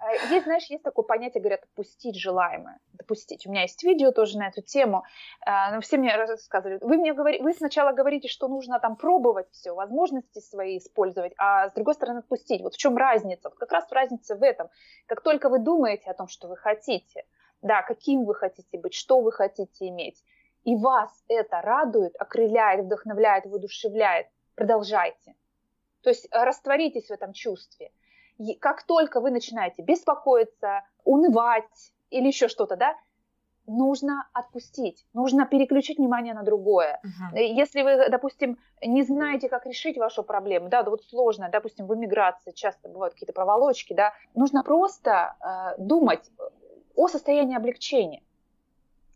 [0.02, 2.80] Э, есть, знаешь, есть такое понятие, говорят, допустить желаемое.
[2.94, 3.46] Допустить.
[3.46, 5.04] У меня есть видео тоже на эту тему.
[5.46, 6.80] Э, но все мне рассказывали.
[6.82, 11.70] Вы мне говорите, вы сначала говорите, что нужно там пробовать все, возможности свои использовать, а
[11.70, 12.62] с другой стороны отпустить.
[12.62, 13.50] Вот в чем разница?
[13.50, 14.70] Вот как раз разница в этом.
[15.06, 17.26] Как только вы думаете о том, что вы хотите,
[17.62, 20.24] да, каким вы хотите быть, что вы хотите иметь,
[20.64, 25.36] и вас это радует, окрыляет, вдохновляет, воодушевляет, продолжайте.
[26.02, 27.92] То есть э, растворитесь в этом чувстве–
[28.60, 32.96] как только вы начинаете беспокоиться, унывать или еще что-то, да,
[33.68, 37.00] нужно отпустить, нужно переключить внимание на другое.
[37.06, 37.40] Uh-huh.
[37.40, 41.96] Если вы, допустим, не знаете, как решить вашу проблему, да, да вот сложно, допустим, в
[41.96, 46.30] эмиграции часто бывают какие-то проволочки, да, нужно просто э, думать
[46.96, 48.24] о состоянии облегчения.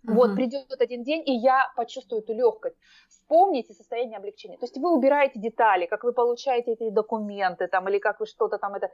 [0.05, 0.13] Uh-huh.
[0.13, 2.75] Вот придет один день, и я почувствую эту легкость.
[3.09, 4.57] Вспомните состояние облегчения.
[4.57, 8.57] То есть вы убираете детали, как вы получаете эти документы там, или как вы что-то
[8.57, 8.91] там это.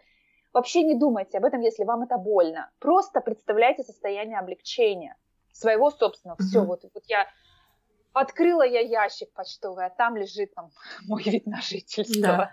[0.53, 2.69] Вообще не думайте об этом, если вам это больно.
[2.79, 5.15] Просто представляйте состояние облегчения
[5.51, 6.37] своего собственного.
[6.37, 6.45] Mm-hmm.
[6.45, 7.27] Все, вот, вот я
[8.13, 10.71] открыла я ящик почтовый, а там лежит там
[11.07, 12.21] мой вид на жительство.
[12.21, 12.51] Да.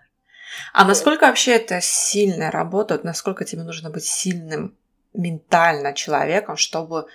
[0.73, 3.05] А насколько вообще это сильно работает?
[3.05, 4.77] Насколько тебе нужно быть сильным
[5.13, 7.07] ментально человеком, чтобы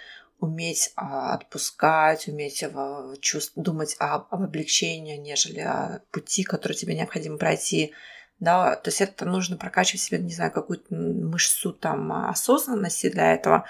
[0.43, 6.95] уметь а, отпускать, уметь а, чувств, думать об, об облегчении, нежели о пути, который тебе
[6.95, 7.93] необходимо пройти?
[8.39, 13.65] да, то есть это нужно прокачивать себе, не знаю, какую-то мышцу там осознанности для этого,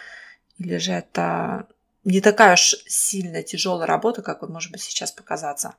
[0.58, 1.68] или же это
[2.04, 5.76] не такая уж сильно тяжелая работа, как вот может быть сейчас показаться?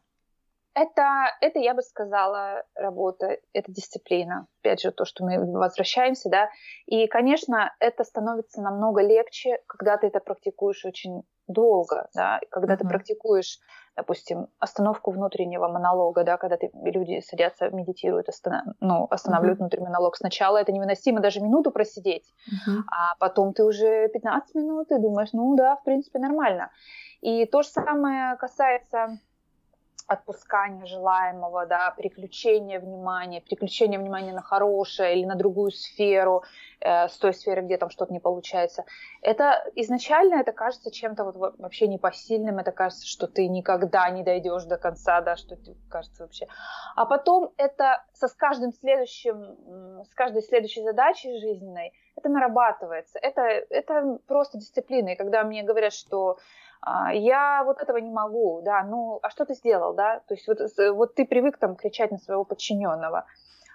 [0.75, 4.49] Это, это, я бы сказала, работа, это дисциплина.
[4.61, 6.51] Опять же, то, что мы возвращаемся, да.
[6.87, 12.79] И, конечно, это становится намного легче, когда ты это практикуешь очень долго, да, когда mm-hmm.
[12.79, 13.59] ты практикуешь,
[13.97, 19.62] допустим, остановку внутреннего монолога, да, когда ты, люди садятся, медитируют, останов, ну, останавливают mm-hmm.
[19.62, 20.16] внутренний монолог.
[20.16, 22.81] Сначала это невыносимо даже минуту просидеть, mm-hmm.
[22.91, 26.70] а потом ты уже 15 минут и думаешь, ну да, в принципе, нормально.
[27.20, 29.18] И то же самое касается
[30.07, 36.45] отпускания желаемого, да, переключения внимания, переключения внимания на хорошее или на другую сферу,
[36.81, 38.85] э, с той сферы, где там что-то не получается.
[39.23, 44.65] Это изначально это кажется чем-то вот вообще непосильным, это кажется, что ты никогда не дойдешь
[44.65, 46.47] до конца, да, что тебе кажется вообще.
[46.97, 53.19] А потом это со с каждым следующим, с каждой следующей задачей жизненной это нарабатывается.
[53.21, 55.11] Это, это просто дисциплина.
[55.11, 56.39] И когда мне говорят, что
[57.12, 60.59] я вот этого не могу, да, ну, а что ты сделал, да, то есть вот,
[60.95, 63.24] вот ты привык там кричать на своего подчиненного,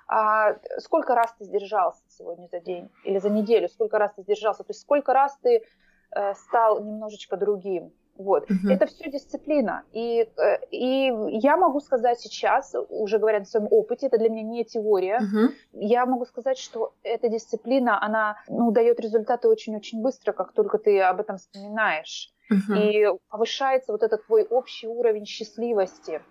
[0.07, 4.63] а сколько раз ты сдержался сегодня за день или за неделю, сколько раз ты сдержался,
[4.63, 5.63] то есть сколько раз ты
[6.11, 8.49] э, стал немножечко другим, вот.
[8.49, 8.71] Uh-huh.
[8.71, 9.83] Это все дисциплина.
[9.93, 14.43] И, э, и я могу сказать сейчас, уже говоря на своем опыте, это для меня
[14.43, 15.53] не теория, uh-huh.
[15.73, 20.99] я могу сказать, что эта дисциплина, она ну, дает результаты очень-очень быстро, как только ты
[21.01, 22.33] об этом вспоминаешь.
[22.49, 22.73] Угу.
[22.79, 26.21] И повышается вот этот твой общий уровень счастливости.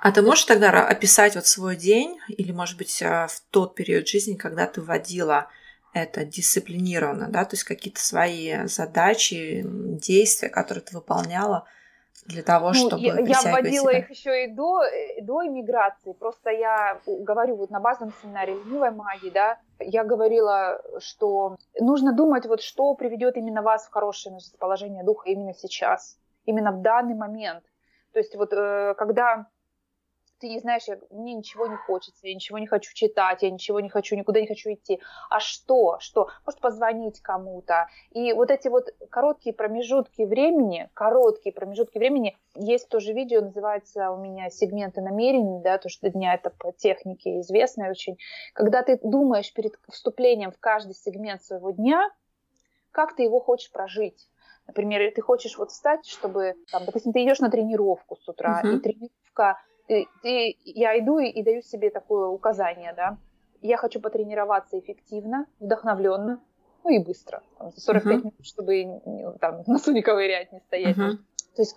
[0.00, 4.08] А ты можешь тогда описать вот свой день или, может быть, э, в тот период
[4.08, 5.48] жизни, когда ты вводила
[5.92, 11.66] это дисциплинированно, да, то есть какие-то свои задачи, действия, которые ты выполняла–
[12.26, 13.98] для того, ну, чтобы я, я вводила себя.
[13.98, 16.12] их еще и до, э, до иммиграции.
[16.12, 22.46] Просто я говорю вот на базовом семинаре ленивой магии, да, я говорила, что нужно думать,
[22.46, 27.64] вот что приведет именно вас в хорошее расположение духа именно сейчас, именно в данный момент.
[28.12, 29.46] То есть вот э, когда
[30.42, 33.78] ты не знаешь, я, мне ничего не хочется, я ничего не хочу читать, я ничего
[33.78, 35.00] не хочу, никуда не хочу идти.
[35.30, 35.98] А что?
[36.00, 36.30] Что?
[36.44, 37.86] Может позвонить кому-то.
[38.10, 44.16] И вот эти вот короткие промежутки времени, короткие промежутки времени, есть тоже видео, называется у
[44.16, 48.18] меня сегменты намерений, да, то, что дня это по технике известное очень.
[48.52, 52.10] Когда ты думаешь перед вступлением в каждый сегмент своего дня,
[52.90, 54.28] как ты его хочешь прожить.
[54.66, 58.76] Например, ты хочешь вот встать, чтобы, там, допустим, ты идешь на тренировку с утра, uh-huh.
[58.76, 59.58] и тренировка
[60.22, 63.18] ты, я иду и, и даю себе такое указание, да,
[63.60, 66.40] я хочу потренироваться эффективно, вдохновленно,
[66.84, 68.18] ну и быстро, там, за 45 uh-huh.
[68.18, 70.96] минут, чтобы там, носу не ковырять, не стоять.
[70.96, 71.16] Uh-huh.
[71.54, 71.76] То есть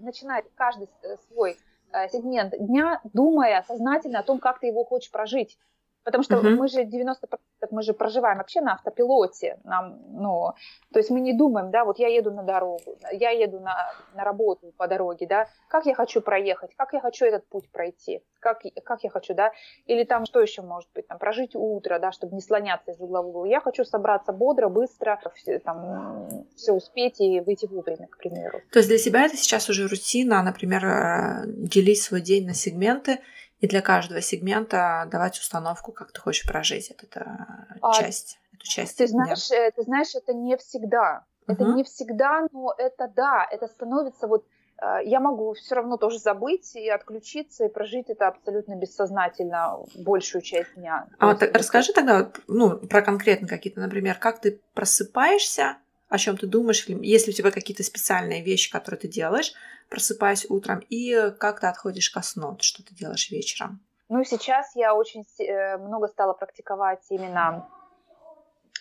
[0.00, 0.88] начинать каждый
[1.28, 1.56] свой
[1.92, 5.58] э, сегмент дня, думая сознательно о том, как ты его хочешь прожить.
[6.04, 6.56] Потому что uh-huh.
[6.56, 7.38] мы же 90%
[7.70, 9.58] мы же проживаем вообще на автопилоте.
[9.64, 10.52] Нам, ну,
[10.92, 14.24] то есть мы не думаем, да, вот я еду на дорогу, я еду на, на
[14.24, 18.62] работу по дороге, да, как я хочу проехать, как я хочу этот путь пройти, как,
[18.84, 19.52] как я хочу, да,
[19.86, 23.22] или там что еще может быть, там прожить утро, да, чтобы не слоняться из угла
[23.22, 23.44] в угол.
[23.44, 28.60] Я хочу собраться бодро, быстро, все, там, все успеть и выйти вовремя, к примеру.
[28.72, 33.20] То есть для себя это сейчас уже рутина, например, э, делить свой день на сегменты,
[33.62, 37.06] и для каждого сегмента давать установку, как ты хочешь прожить эту
[37.80, 38.98] а, часть, эту часть.
[38.98, 39.68] Ты знаешь, дня.
[39.68, 41.24] Э, ты знаешь, это не всегда.
[41.46, 41.74] Это угу.
[41.74, 44.44] не всегда, но это да, это становится вот
[44.82, 50.42] э, я могу все равно тоже забыть и отключиться и прожить это абсолютно бессознательно большую
[50.42, 51.06] часть дня.
[51.20, 55.76] А вот расскажи тогда ну, про конкретно какие-то, например, как ты просыпаешься,
[56.12, 59.54] о чем ты думаешь, если у тебя какие-то специальные вещи, которые ты делаешь,
[59.88, 63.80] просыпаясь утром, и как ты отходишь ко сну, что ты делаешь вечером?
[64.10, 67.66] Ну, сейчас я очень э, много стала практиковать именно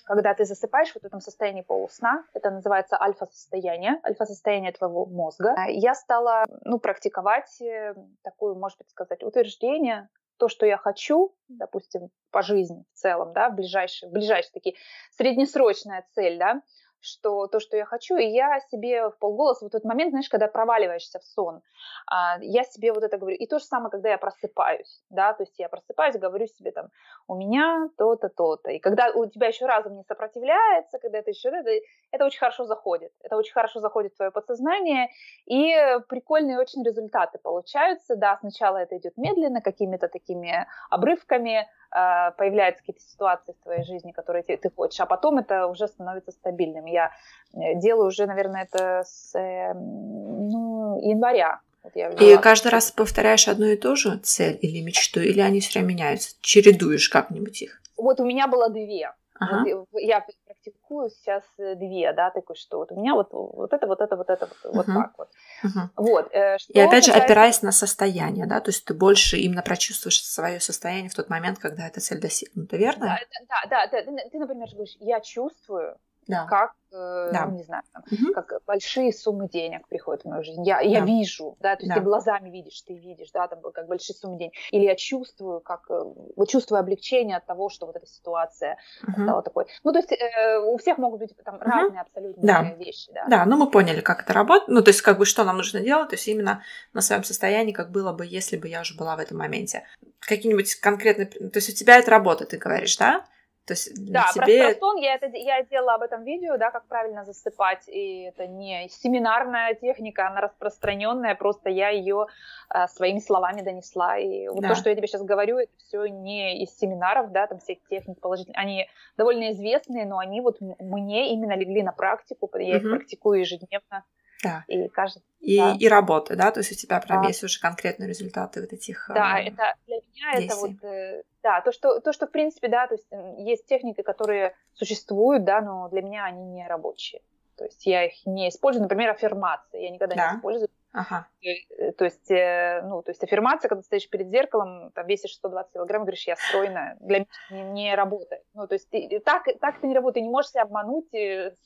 [0.03, 5.55] когда ты засыпаешь в вот этом состоянии полусна, это называется альфа-состояние, альфа-состояние твоего мозга.
[5.69, 12.09] Я стала, ну, практиковать э, такую, может быть, сказать, утверждение, то, что я хочу, допустим,
[12.31, 14.75] по жизни в целом, да, в ближайшие, в ближайшие такие,
[15.15, 16.61] среднесрочная цель, да,
[17.01, 20.47] что то, что я хочу, и я себе в полголоса, вот этот момент, знаешь, когда
[20.47, 21.61] проваливаешься в сон,
[22.07, 23.35] а, я себе вот это говорю.
[23.35, 26.89] И то же самое, когда я просыпаюсь, да, то есть я просыпаюсь, говорю себе там,
[27.27, 28.71] у меня то-то, то-то.
[28.71, 31.69] И когда у тебя еще разум не сопротивляется, когда это еще, это,
[32.11, 33.11] это очень хорошо заходит.
[33.23, 35.09] Это очень хорошо заходит в твое подсознание,
[35.45, 35.75] и
[36.07, 38.15] прикольные очень результаты получаются.
[38.15, 44.13] Да, сначала это идет медленно, какими-то такими обрывками, а, появляются какие-то ситуации в твоей жизни,
[44.13, 46.85] которые ты, ты хочешь, а потом это уже становится стабильным.
[46.91, 47.11] Я
[47.53, 51.59] э, делаю уже, наверное, это с э, ну, января.
[51.83, 55.79] Вот и каждый раз повторяешь одну и ту же цель или мечту, или они все
[55.79, 56.35] время меняются?
[56.41, 57.81] Чередуешь как-нибудь их?
[57.97, 59.11] Вот у меня было две.
[59.39, 59.65] Ага.
[59.75, 63.87] Вот я практикую сейчас э, две, да, такой, что вот у меня вот, вот это,
[63.87, 65.29] вот это, вот это, вот, вот так вот.
[65.63, 65.89] Угу.
[65.95, 69.63] Вот, э, что И опять же, опираясь на состояние, да, то есть ты больше именно
[69.63, 73.05] прочувствуешь свое состояние в тот момент, когда эта цель достигнута, верно?
[73.07, 73.17] Да,
[73.49, 74.01] да, да, да.
[74.03, 75.97] Ты, ты, например, говоришь, я чувствую,
[76.31, 76.45] да.
[76.45, 77.45] как, э, да.
[77.45, 78.33] ну, не знаю, там, угу.
[78.33, 80.63] как большие суммы денег приходят в мою жизнь.
[80.65, 80.81] Я, да.
[80.81, 81.95] я вижу, да, то есть да.
[81.95, 84.53] ты глазами видишь, ты видишь, да, там, как большие суммы денег.
[84.71, 86.03] Или я чувствую, как, э,
[86.35, 88.77] вот чувствую облегчение от того, что вот эта ситуация
[89.07, 89.23] угу.
[89.23, 89.65] стала такой.
[89.83, 91.63] Ну, то есть э, у всех могут быть там угу.
[91.65, 92.63] разные абсолютно да.
[92.73, 93.25] вещи, да.
[93.29, 95.81] Да, ну мы поняли, как это работает, ну, то есть как бы что нам нужно
[95.81, 96.63] делать, то есть именно
[96.93, 99.83] на своем состоянии, как было бы, если бы я уже была в этом моменте.
[100.19, 103.25] Какие-нибудь конкретные, то есть у тебя это работа, ты говоришь, да?
[103.65, 104.63] То есть да, тебе...
[104.63, 108.23] про, про сон я, это, я делала об этом видео, да, как правильно засыпать, и
[108.23, 112.25] это не семинарная техника, она распространенная, просто я ее
[112.73, 114.69] э, своими словами донесла, и вот да.
[114.69, 118.19] то, что я тебе сейчас говорю, это все не из семинаров, да, там все техники
[118.19, 122.87] положительные, они довольно известные, но они вот мне именно легли на практику, я угу.
[122.87, 124.03] их практикую ежедневно.
[124.43, 124.63] Да.
[124.67, 125.21] И каждый.
[125.39, 125.75] И, да.
[125.79, 127.27] и работы, да, то есть у тебя прям да.
[127.29, 129.09] есть уже конкретные результаты вот этих.
[129.13, 130.45] Да, э, это для меня действий.
[130.45, 133.07] это вот, э, да, то что, то, что в принципе, да, то есть
[133.39, 137.21] есть техники, которые существуют, да, но для меня они не рабочие.
[137.57, 140.31] То есть я их не использую, например, аффирмации, я никогда да.
[140.31, 140.69] не использую.
[140.93, 141.27] Ага.
[141.41, 145.33] Э, то есть, э, ну, то есть аффирмация, когда ты стоишь перед зеркалом, там весишь
[145.33, 148.43] 120 килограмм, говоришь, я стройная, для меня не, не работает.
[148.53, 151.09] Ну, то есть ты, так, так ты не работаешь, ты не можешь себя обмануть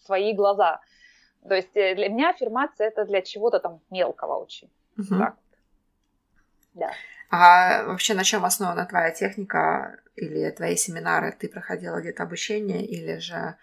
[0.06, 0.80] свои глаза.
[1.48, 4.72] То есть э, для меня аффирмация это для чего-то там мелкого очень.
[4.98, 5.18] Угу.
[5.18, 5.36] Так.
[6.74, 6.92] Да.
[7.30, 11.32] А вообще на чем основана твоя техника или твои семинары?
[11.32, 13.56] Ты проходила где-то обучение или же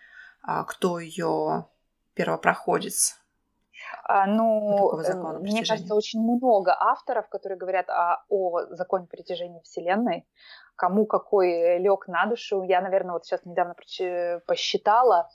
[0.42, 1.66] а, кто ее
[2.14, 3.18] первопроходец?
[4.04, 10.26] А, ну, э, мне кажется, очень много авторов, которые говорят о, о законе притяжения Вселенной,
[10.76, 12.62] кому какой лег на душу.
[12.62, 13.74] Я, наверное, вот сейчас недавно
[14.46, 15.28] посчитала, а,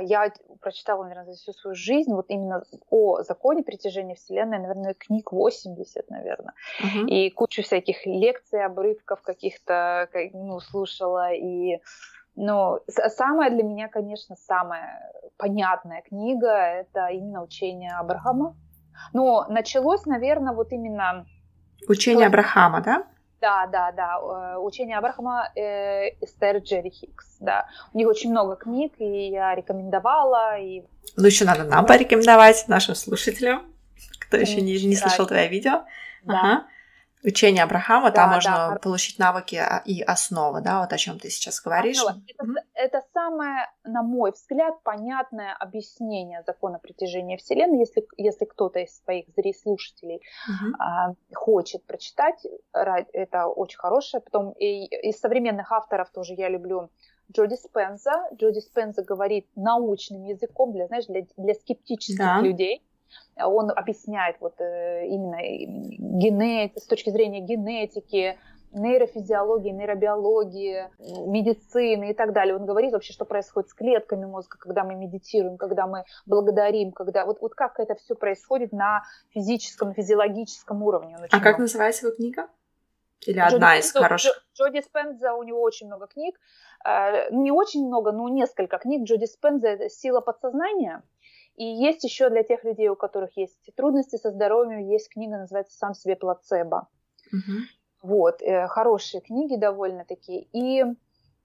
[0.00, 5.32] я прочитала, наверное, за всю свою жизнь вот именно о законе притяжения Вселенной, наверное, книг
[5.32, 6.54] 80, наверное.
[6.82, 7.06] Uh-huh.
[7.06, 11.32] И кучу всяких лекций, обрывков каких-то, ну, слушала.
[11.32, 11.80] И,
[12.34, 18.56] ну, самая для меня, конечно, самая понятная книга– это именно учение Абрахама.
[19.12, 21.26] Но началось, наверное, вот именно...
[21.88, 23.06] Учение Абрахама, да?
[23.42, 24.58] Да, да, да.
[24.60, 27.38] Учение Абрахама э, Эстер Джерри Хикс.
[27.40, 27.66] Да.
[27.92, 30.56] У них очень много книг, и я рекомендовала.
[30.60, 30.84] И...
[31.16, 33.64] Ну, еще надо нам порекомендовать, нашим слушателям,
[34.20, 35.82] кто еще не, не слышал твое видео.
[36.22, 36.40] Да.
[36.40, 36.66] Ага.
[37.24, 38.78] Учение Абрахама, да, там можно да.
[38.82, 41.98] получить навыки а, и основы, да, вот о чем ты сейчас говоришь.
[41.98, 42.20] Основа.
[42.26, 42.64] Это, mm-hmm.
[42.74, 47.78] это самое, на мой взгляд, понятное объяснение закона притяжения Вселенной.
[47.78, 50.72] Если, если кто-то из своих зрителей mm-hmm.
[50.80, 54.20] а, хочет прочитать, это очень хорошее.
[54.20, 56.90] Потом и, из современных авторов тоже я люблю
[57.30, 58.12] Джоди Спенза.
[58.34, 62.40] Джоди Спенза говорит научным языком для, знаешь, для, для скептических да.
[62.40, 62.82] людей
[63.36, 65.38] он объясняет вот э, именно
[66.18, 68.38] генет, с точки зрения генетики,
[68.72, 70.88] нейрофизиологии, нейробиологии,
[71.26, 72.56] медицины и так далее.
[72.56, 77.26] Он говорит вообще, что происходит с клетками мозга, когда мы медитируем, когда мы благодарим, когда
[77.26, 81.18] вот, вот как это все происходит на физическом, физиологическом уровне.
[81.30, 82.48] А как называется его книга?
[83.26, 84.44] Или Джоди одна из хороших?
[84.54, 86.40] Джоди Спенза, у него очень много книг.
[86.84, 89.04] Э, не очень много, но несколько книг.
[89.04, 91.02] Джоди Спенза– это «Сила подсознания».
[91.62, 95.78] И есть еще для тех людей, у которых есть трудности со здоровьем, есть книга, называется
[95.78, 96.88] «Сам себе плацебо».
[97.32, 97.58] Угу.
[98.02, 100.48] Вот, э, хорошие книги довольно-таки.
[100.52, 100.82] И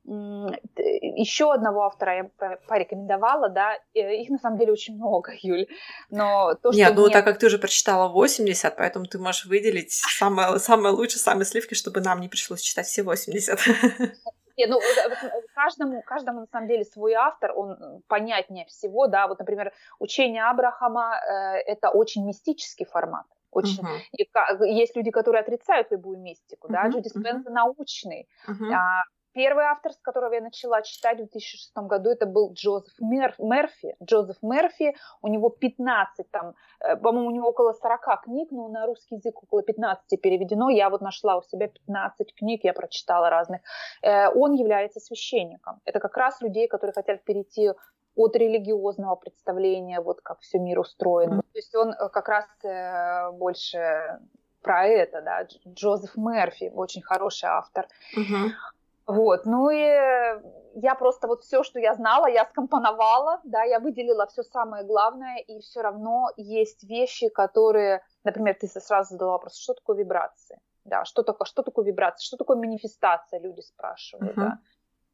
[0.06, 5.68] еще одного автора я порекомендовала, да, э, их на самом деле очень много, Юль,
[6.10, 7.14] но то, что Нет, ну мне...
[7.14, 11.76] так как ты уже прочитала 80, поэтому ты можешь выделить самое, самое лучшее, самые сливки,
[11.76, 13.60] чтобы нам не пришлось читать все 80.
[14.58, 14.80] Нет, ну,
[15.54, 21.16] каждому, каждому, на самом деле, свой автор, он понятнее всего, да, вот, например, учение Абрахама
[21.16, 23.26] э,– это очень мистический формат.
[23.52, 23.84] Очень.
[23.84, 24.66] Uh-huh.
[24.68, 26.74] И, есть люди, которые отрицают любую мистику, uh-huh.
[26.74, 27.54] да, Джуди Спенза uh-huh.
[27.54, 28.74] научный, uh-huh.
[28.74, 29.04] А,
[29.38, 33.96] Первый автор, с которого я начала читать в 2006 году, это был Джозеф Мерфи.
[34.04, 38.88] Джозеф Мерфи, у него 15 там, э, по-моему, у него около 40 книг, но на
[38.88, 40.70] русский язык около 15 переведено.
[40.70, 43.62] Я вот нашла у себя 15 книг, я прочитала разных.
[44.02, 45.82] Э, он является священником.
[45.86, 47.74] Это как раз людей, которые хотят перейти
[48.16, 51.34] от религиозного представления, вот как все мир устроен.
[51.34, 51.52] Mm-hmm.
[51.54, 52.46] То есть он э, как раз
[53.34, 54.20] больше
[54.64, 57.88] про это, да, Джозеф Мерфи, очень хороший автор.
[58.18, 58.50] Uh-huh.
[59.08, 59.78] Вот, ну и
[60.80, 65.38] я просто вот все, что я знала, я скомпоновала, да, я выделила все самое главное,
[65.38, 71.06] и все равно есть вещи, которые, например, ты сразу задала вопрос, что такое вибрации, да,
[71.06, 74.42] что такое, что такое вибрация, что такое манифестация, люди спрашивают, uh-huh.
[74.42, 74.60] да.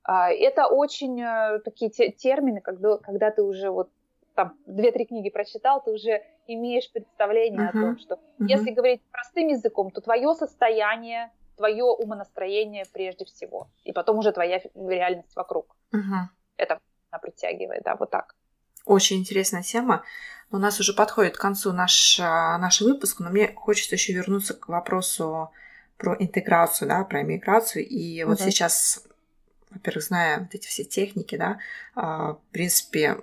[0.03, 3.89] А, это очень э, такие термины, когда, когда ты уже вот
[4.35, 7.69] там две-три книги прочитал, ты уже имеешь представление uh-huh.
[7.69, 8.47] о том, что uh-huh.
[8.47, 14.61] если говорить простым языком, то твое состояние твое умонастроение прежде всего, и потом уже твоя
[14.75, 15.75] реальность вокруг.
[15.91, 16.29] Угу.
[16.57, 16.79] Это
[17.11, 18.35] она притягивает, да, вот так.
[18.85, 20.03] Очень интересная тема.
[20.51, 24.53] У нас уже подходит к концу наш, а, наш выпуск, но мне хочется еще вернуться
[24.53, 25.51] к вопросу
[25.97, 27.87] про интеграцию, да, про иммиграцию.
[27.87, 29.07] И вот сейчас,
[29.69, 31.59] во-первых, зная вот эти все техники, да,
[31.95, 33.17] а, в принципе,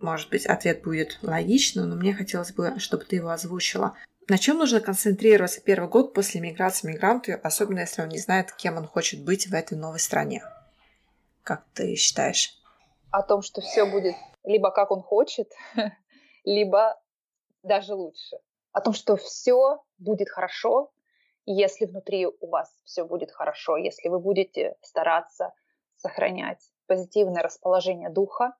[0.00, 3.96] может быть, ответ будет логичным, но мне хотелось бы, чтобы ты его озвучила.
[4.28, 8.76] На чем нужно концентрироваться первый год после миграции мигранту, особенно если он не знает, кем
[8.76, 10.42] он хочет быть в этой новой стране?
[11.44, 12.60] Как ты считаешь?
[13.12, 15.52] О том, что все будет либо как он хочет,
[16.44, 17.00] либо
[17.62, 18.38] даже лучше.
[18.72, 20.90] О том, что все будет хорошо,
[21.44, 25.52] если внутри у вас все будет хорошо, если вы будете стараться
[25.94, 28.56] сохранять позитивное расположение духа,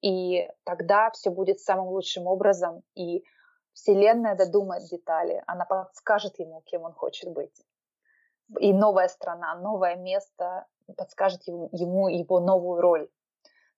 [0.00, 3.24] и тогда все будет самым лучшим образом, и
[3.72, 7.64] Вселенная додумает детали, она подскажет ему, кем он хочет быть.
[8.58, 10.66] И новая страна, новое место
[10.96, 13.08] подскажет ему, ему его новую роль.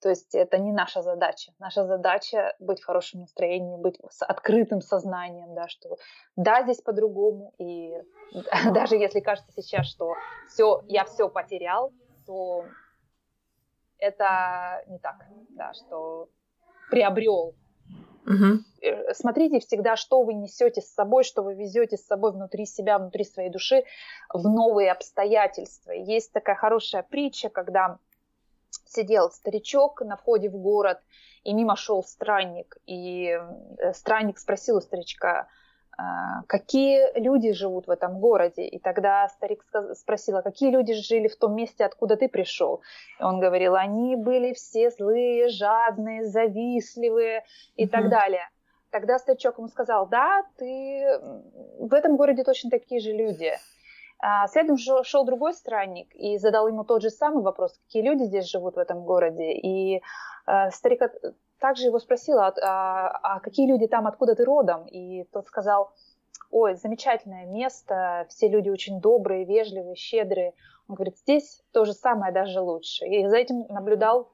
[0.00, 1.52] То есть это не наша задача.
[1.58, 5.96] Наша задача быть в хорошем настроении, быть с открытым сознанием, да, что
[6.36, 7.54] да, здесь по-другому.
[7.58, 7.94] И
[8.74, 10.14] даже если кажется сейчас, что
[10.48, 11.92] все, я все потерял,
[12.26, 12.66] то
[13.98, 15.16] это не так,
[15.50, 16.28] да, что
[16.90, 17.54] приобрел
[18.26, 19.12] Угу.
[19.12, 23.24] Смотрите всегда, что вы несете с собой, что вы везете с собой внутри себя, внутри
[23.24, 23.84] своей души
[24.32, 25.92] в новые обстоятельства.
[25.92, 27.98] Есть такая хорошая притча, когда
[28.86, 30.98] сидел старичок на входе в город,
[31.42, 32.76] и мимо шел странник.
[32.86, 33.38] И
[33.78, 35.48] э, странник спросил у старичка,
[36.48, 38.66] какие люди живут в этом городе.
[38.66, 39.64] И тогда старик
[39.94, 42.82] спросил, а какие люди жили в том месте, откуда ты пришел?
[43.20, 47.44] И он говорил, они были все злые, жадные, завистливые
[47.76, 47.90] и mm-hmm.
[47.90, 48.48] так далее.
[48.90, 51.20] Тогда старичок ему сказал, да, ты
[51.78, 53.52] в этом городе точно такие же люди.
[54.20, 58.48] А следом шел другой странник и задал ему тот же самый вопрос, какие люди здесь
[58.48, 59.52] живут в этом городе.
[59.52, 60.00] И
[60.46, 61.02] э, старик
[61.64, 64.86] также его спросила, а, а, какие люди там, откуда ты родом?
[64.86, 65.94] И тот сказал,
[66.50, 70.52] ой, замечательное место, все люди очень добрые, вежливые, щедрые.
[70.88, 73.06] Он говорит, здесь то же самое, даже лучше.
[73.06, 74.28] И за этим наблюдал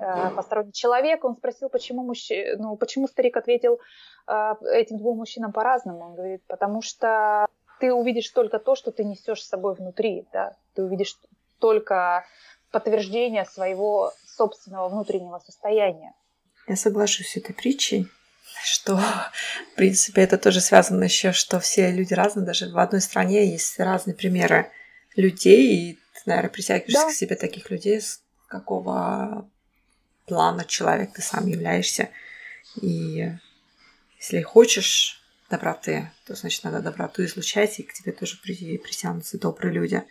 [0.00, 1.22] э, посторонний человек.
[1.22, 2.30] Он спросил, почему, мужч...
[2.56, 3.78] ну, почему старик ответил
[4.26, 6.00] э, этим двум мужчинам по-разному.
[6.00, 7.46] Он говорит, потому что
[7.78, 11.14] ты увидишь только то, что ты несешь с собой внутри, да, ты увидишь
[11.58, 12.24] только
[12.70, 16.14] подтверждение своего собственного внутреннего состояния.
[16.68, 18.08] Я соглашусь с этой притчей,
[18.64, 23.50] что, в принципе, это тоже связано еще, что все люди разные, даже в одной стране
[23.50, 24.70] есть разные примеры
[25.16, 27.10] людей, и ты, наверное, притягиваешься да.
[27.10, 29.48] к себе таких людей, с какого
[30.26, 32.10] плана человек ты сам являешься.
[32.80, 33.32] И
[34.18, 40.02] если хочешь доброты, то значит надо доброту излучать, и к тебе тоже притянутся добрые люди.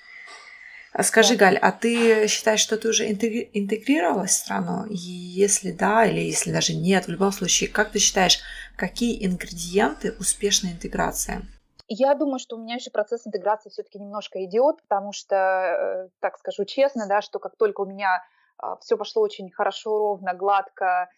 [0.94, 1.46] А скажи, да.
[1.46, 4.86] Галь, а ты считаешь, что ты уже интегрировалась в страну?
[4.88, 8.39] И если да, или если даже нет, в любом случае, как ты считаешь,
[8.76, 11.42] какие ингредиенты успешной интеграции?
[11.88, 16.38] Я думаю, что у меня еще процесс интеграции все-таки немножко идет, потому что, э, так
[16.38, 18.24] скажу честно, да, что как только у меня
[18.58, 21.10] а, все пошло очень хорошо, ровно, гладко,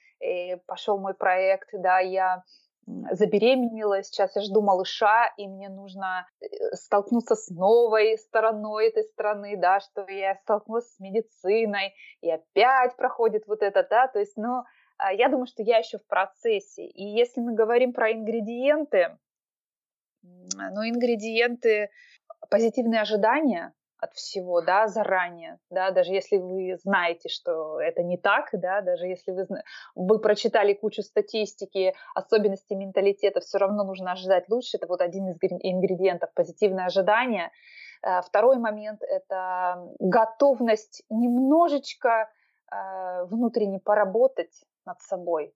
[0.65, 2.43] пошел мой проект, да, я
[2.85, 9.55] забеременела, сейчас я жду малыша, и мне нужно э, столкнуться с новой стороной этой страны,
[9.57, 14.63] да, что я столкнулась с медициной, и опять проходит вот это, да, то есть, ну,
[14.97, 16.85] а, я думаю, что я еще в процессе.
[16.85, 19.17] И если мы говорим про ингредиенты,
[20.21, 21.89] ну, ингредиенты,
[22.49, 23.73] позитивные ожидания,
[24.03, 29.07] от всего, да, заранее, да, даже если вы знаете, что это не так, да, даже
[29.07, 29.47] если вы,
[29.95, 35.37] вы прочитали кучу статистики, особенностей менталитета, все равно нужно ожидать лучше, это вот один из
[35.41, 37.51] ингредиентов позитивное ожидание.
[38.01, 42.29] Э, второй момент– это готовность немножечко
[42.71, 45.53] э, внутренне поработать над собой,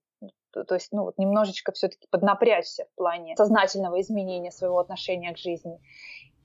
[0.52, 5.78] то есть, ну, вот немножечко все-таки поднапрячься в плане сознательного изменения своего отношения к жизни.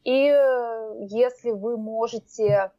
[0.03, 2.71] И э, если вы можете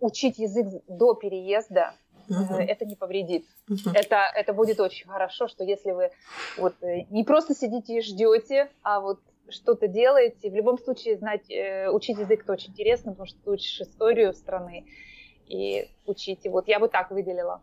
[0.00, 1.94] учить язык до переезда,
[2.28, 2.54] угу.
[2.54, 3.46] это не повредит.
[3.68, 3.90] Угу.
[3.94, 6.10] Это, это будет очень хорошо, что если вы
[6.56, 11.44] вот э, не просто сидите и ждете, а вот что-то делаете, в любом случае знать,
[11.92, 14.86] учить язык это очень интересно, потому что ты учишь историю страны
[15.46, 16.48] и учите.
[16.48, 17.60] Вот я бы так выделила.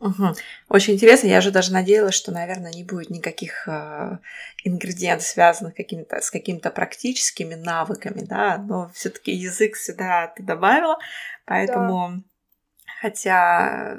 [0.00, 0.34] Угу.
[0.68, 1.28] Очень интересно.
[1.28, 4.18] Я же даже надеялась, что, наверное, не будет никаких э,
[4.64, 10.98] ингредиентов, связанных какими-то, с какими-то практическими навыками, да, но все-таки язык сюда ты добавила,
[11.46, 12.22] поэтому, да.
[13.00, 13.98] хотя,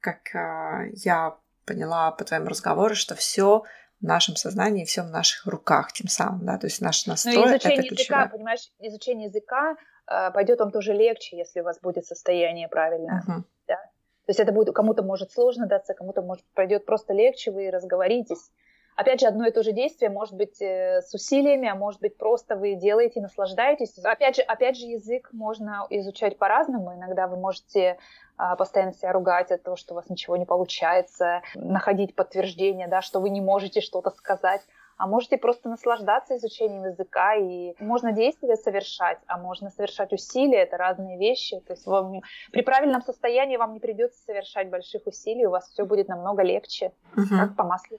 [0.00, 1.36] как э, я
[1.66, 3.64] поняла по твоему разговору, что все
[4.00, 7.36] в нашем сознании, все в наших руках, тем самым, да, то есть наш настрой.
[7.36, 8.20] Но изучение это ключевое.
[8.20, 9.76] языка, понимаешь, изучение языка
[10.10, 13.44] э, пойдет вам тоже легче, если у вас будет состояние правильное, угу.
[14.26, 18.50] То есть это будет кому-то может сложно даться, кому-то может пройдет просто легче, вы разговоритесь.
[18.96, 22.16] Опять же, одно и то же действие может быть э, с усилиями, а может быть
[22.16, 23.96] просто вы делаете, наслаждаетесь.
[23.98, 26.94] Опять же, опять же, язык можно изучать по-разному.
[26.94, 27.98] Иногда вы можете
[28.38, 33.02] а, постоянно себя ругать от того, что у вас ничего не получается, находить подтверждение, да,
[33.02, 34.62] что вы не можете что-то сказать
[34.96, 40.76] а можете просто наслаждаться изучением языка, и можно действия совершать, а можно совершать усилия, это
[40.76, 41.60] разные вещи.
[41.66, 42.22] То есть вам,
[42.52, 46.92] при правильном состоянии вам не придется совершать больших усилий, у вас все будет намного легче,
[47.16, 47.28] угу.
[47.28, 47.98] как по маслу.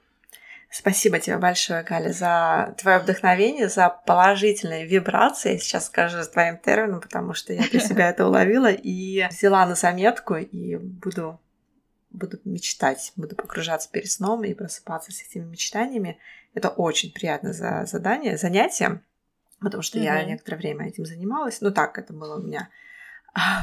[0.70, 5.54] Спасибо тебе большое, Галя, за твое вдохновение, за положительные вибрации.
[5.54, 9.76] Я сейчас скажу твоим термином, потому что я для себя это уловила и взяла на
[9.76, 11.40] заметку и буду
[12.10, 16.18] буду мечтать, буду погружаться перед сном и просыпаться с этими мечтаниями.
[16.58, 19.04] Это очень приятное за задание, занятие,
[19.62, 20.04] потому что mm-hmm.
[20.04, 21.62] я некоторое время этим занималась.
[21.62, 22.70] Ну так, это было у меня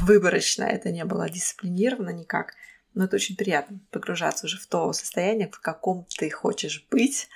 [0.03, 2.55] выборочно, это не было дисциплинировано никак.
[2.95, 7.29] Но это очень приятно погружаться уже в то состояние, в каком ты хочешь быть.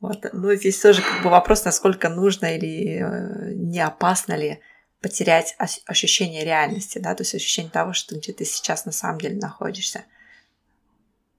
[0.00, 0.24] Вот.
[0.32, 4.60] Но здесь тоже как бы вопрос, насколько нужно или э, не опасно ли
[5.02, 5.54] потерять
[5.84, 10.06] ощущение реальности, да, то есть ощущение того, что где ты сейчас на самом деле находишься.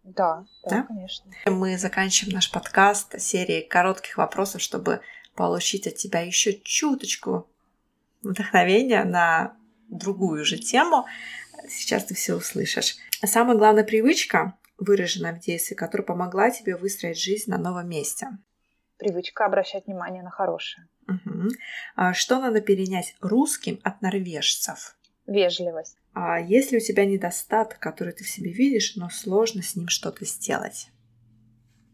[0.03, 1.31] Да, да, да, конечно.
[1.45, 5.01] Мы заканчиваем наш подкаст серией коротких вопросов, чтобы
[5.33, 7.49] получить от тебя еще чуточку
[8.21, 9.55] вдохновения на
[9.89, 11.05] другую же тему.
[11.69, 12.97] Сейчас ты все услышишь.
[13.23, 18.27] Самая главная привычка, выраженная в действии, которая помогла тебе выстроить жизнь на новом месте.
[18.97, 20.87] Привычка обращать внимание на хорошее.
[21.07, 22.13] Угу.
[22.13, 24.97] Что надо перенять русским от норвежцев?
[25.27, 25.97] Вежливость.
[26.13, 29.87] А есть ли у тебя недостаток, который ты в себе видишь, но сложно с ним
[29.87, 30.89] что-то сделать?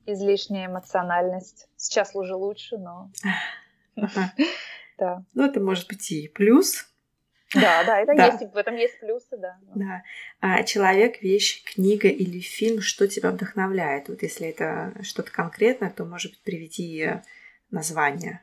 [0.05, 1.69] Излишняя эмоциональность.
[1.77, 3.11] Сейчас уже лучше, но...
[4.97, 5.23] Да.
[5.33, 6.85] Ну, это может быть и плюс.
[7.53, 8.25] Да, да, это да.
[8.25, 9.57] есть, в этом есть плюсы, да.
[9.73, 10.03] Да.
[10.41, 14.09] А человек, вещь, книга или фильм, что тебя вдохновляет?
[14.09, 17.11] Вот если это что-то конкретное, то, может быть, приведи
[17.71, 18.41] название.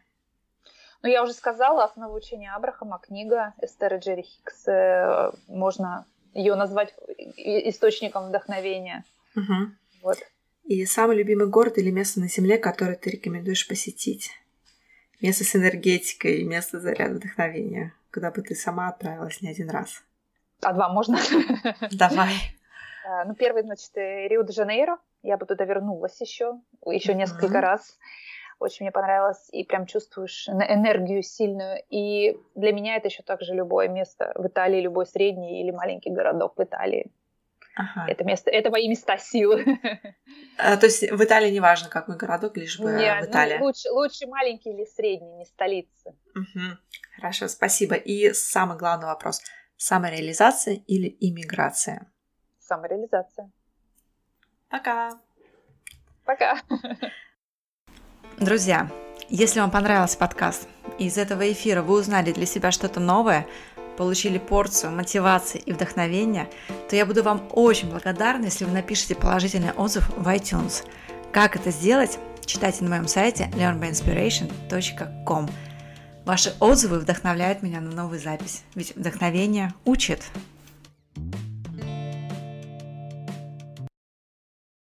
[1.02, 4.66] Ну, я уже сказала, основа учения Абрахама, книга Эстера Джерри Хикс.
[4.68, 6.94] Э, можно ее назвать
[7.36, 9.05] источником вдохновения.
[9.35, 9.73] Угу.
[10.02, 10.18] Вот.
[10.64, 14.31] И самый любимый город или место на Земле, который ты рекомендуешь посетить?
[15.20, 20.02] Место с энергетикой, место заряда вдохновения, куда бы ты сама отправилась не один раз.
[20.62, 21.18] А два можно?
[21.93, 22.35] Давай.
[23.06, 24.98] Э, ну, первый, значит, э, Рио-де-Жанейро.
[25.23, 27.98] Я бы туда вернулась еще, еще несколько раз.
[28.58, 31.82] Очень мне понравилось, и прям чувствуешь энергию сильную.
[31.90, 36.54] И для меня это еще также любое место в Италии, любой средний или маленький городок
[36.56, 37.12] в Италии.
[37.76, 38.10] Ага.
[38.10, 39.64] Это место, это мои места силы.
[40.58, 43.58] А, то есть в Италии не важно, какой городок, лишь бы Нет, в Италии.
[43.58, 46.14] Ну, лучше, лучше маленький или средний, не столица.
[46.34, 46.78] Угу.
[47.16, 47.94] Хорошо, спасибо.
[47.94, 49.42] И самый главный вопрос:
[49.76, 52.10] самореализация или иммиграция?
[52.58, 53.50] Самореализация.
[54.70, 55.10] Пока.
[56.24, 56.58] Пока.
[58.38, 58.90] Друзья,
[59.30, 60.68] если вам понравился подкаст,
[60.98, 63.46] и из этого эфира вы узнали для себя что-то новое,
[63.96, 66.46] получили порцию мотивации и вдохновения,
[66.90, 70.84] то я буду вам очень благодарна, если вы напишите положительный отзыв в iTunes.
[71.32, 75.48] Как это сделать, читайте на моем сайте learnbyinspiration.com.
[76.26, 80.22] Ваши отзывы вдохновляют меня на новую запись, ведь вдохновение учит.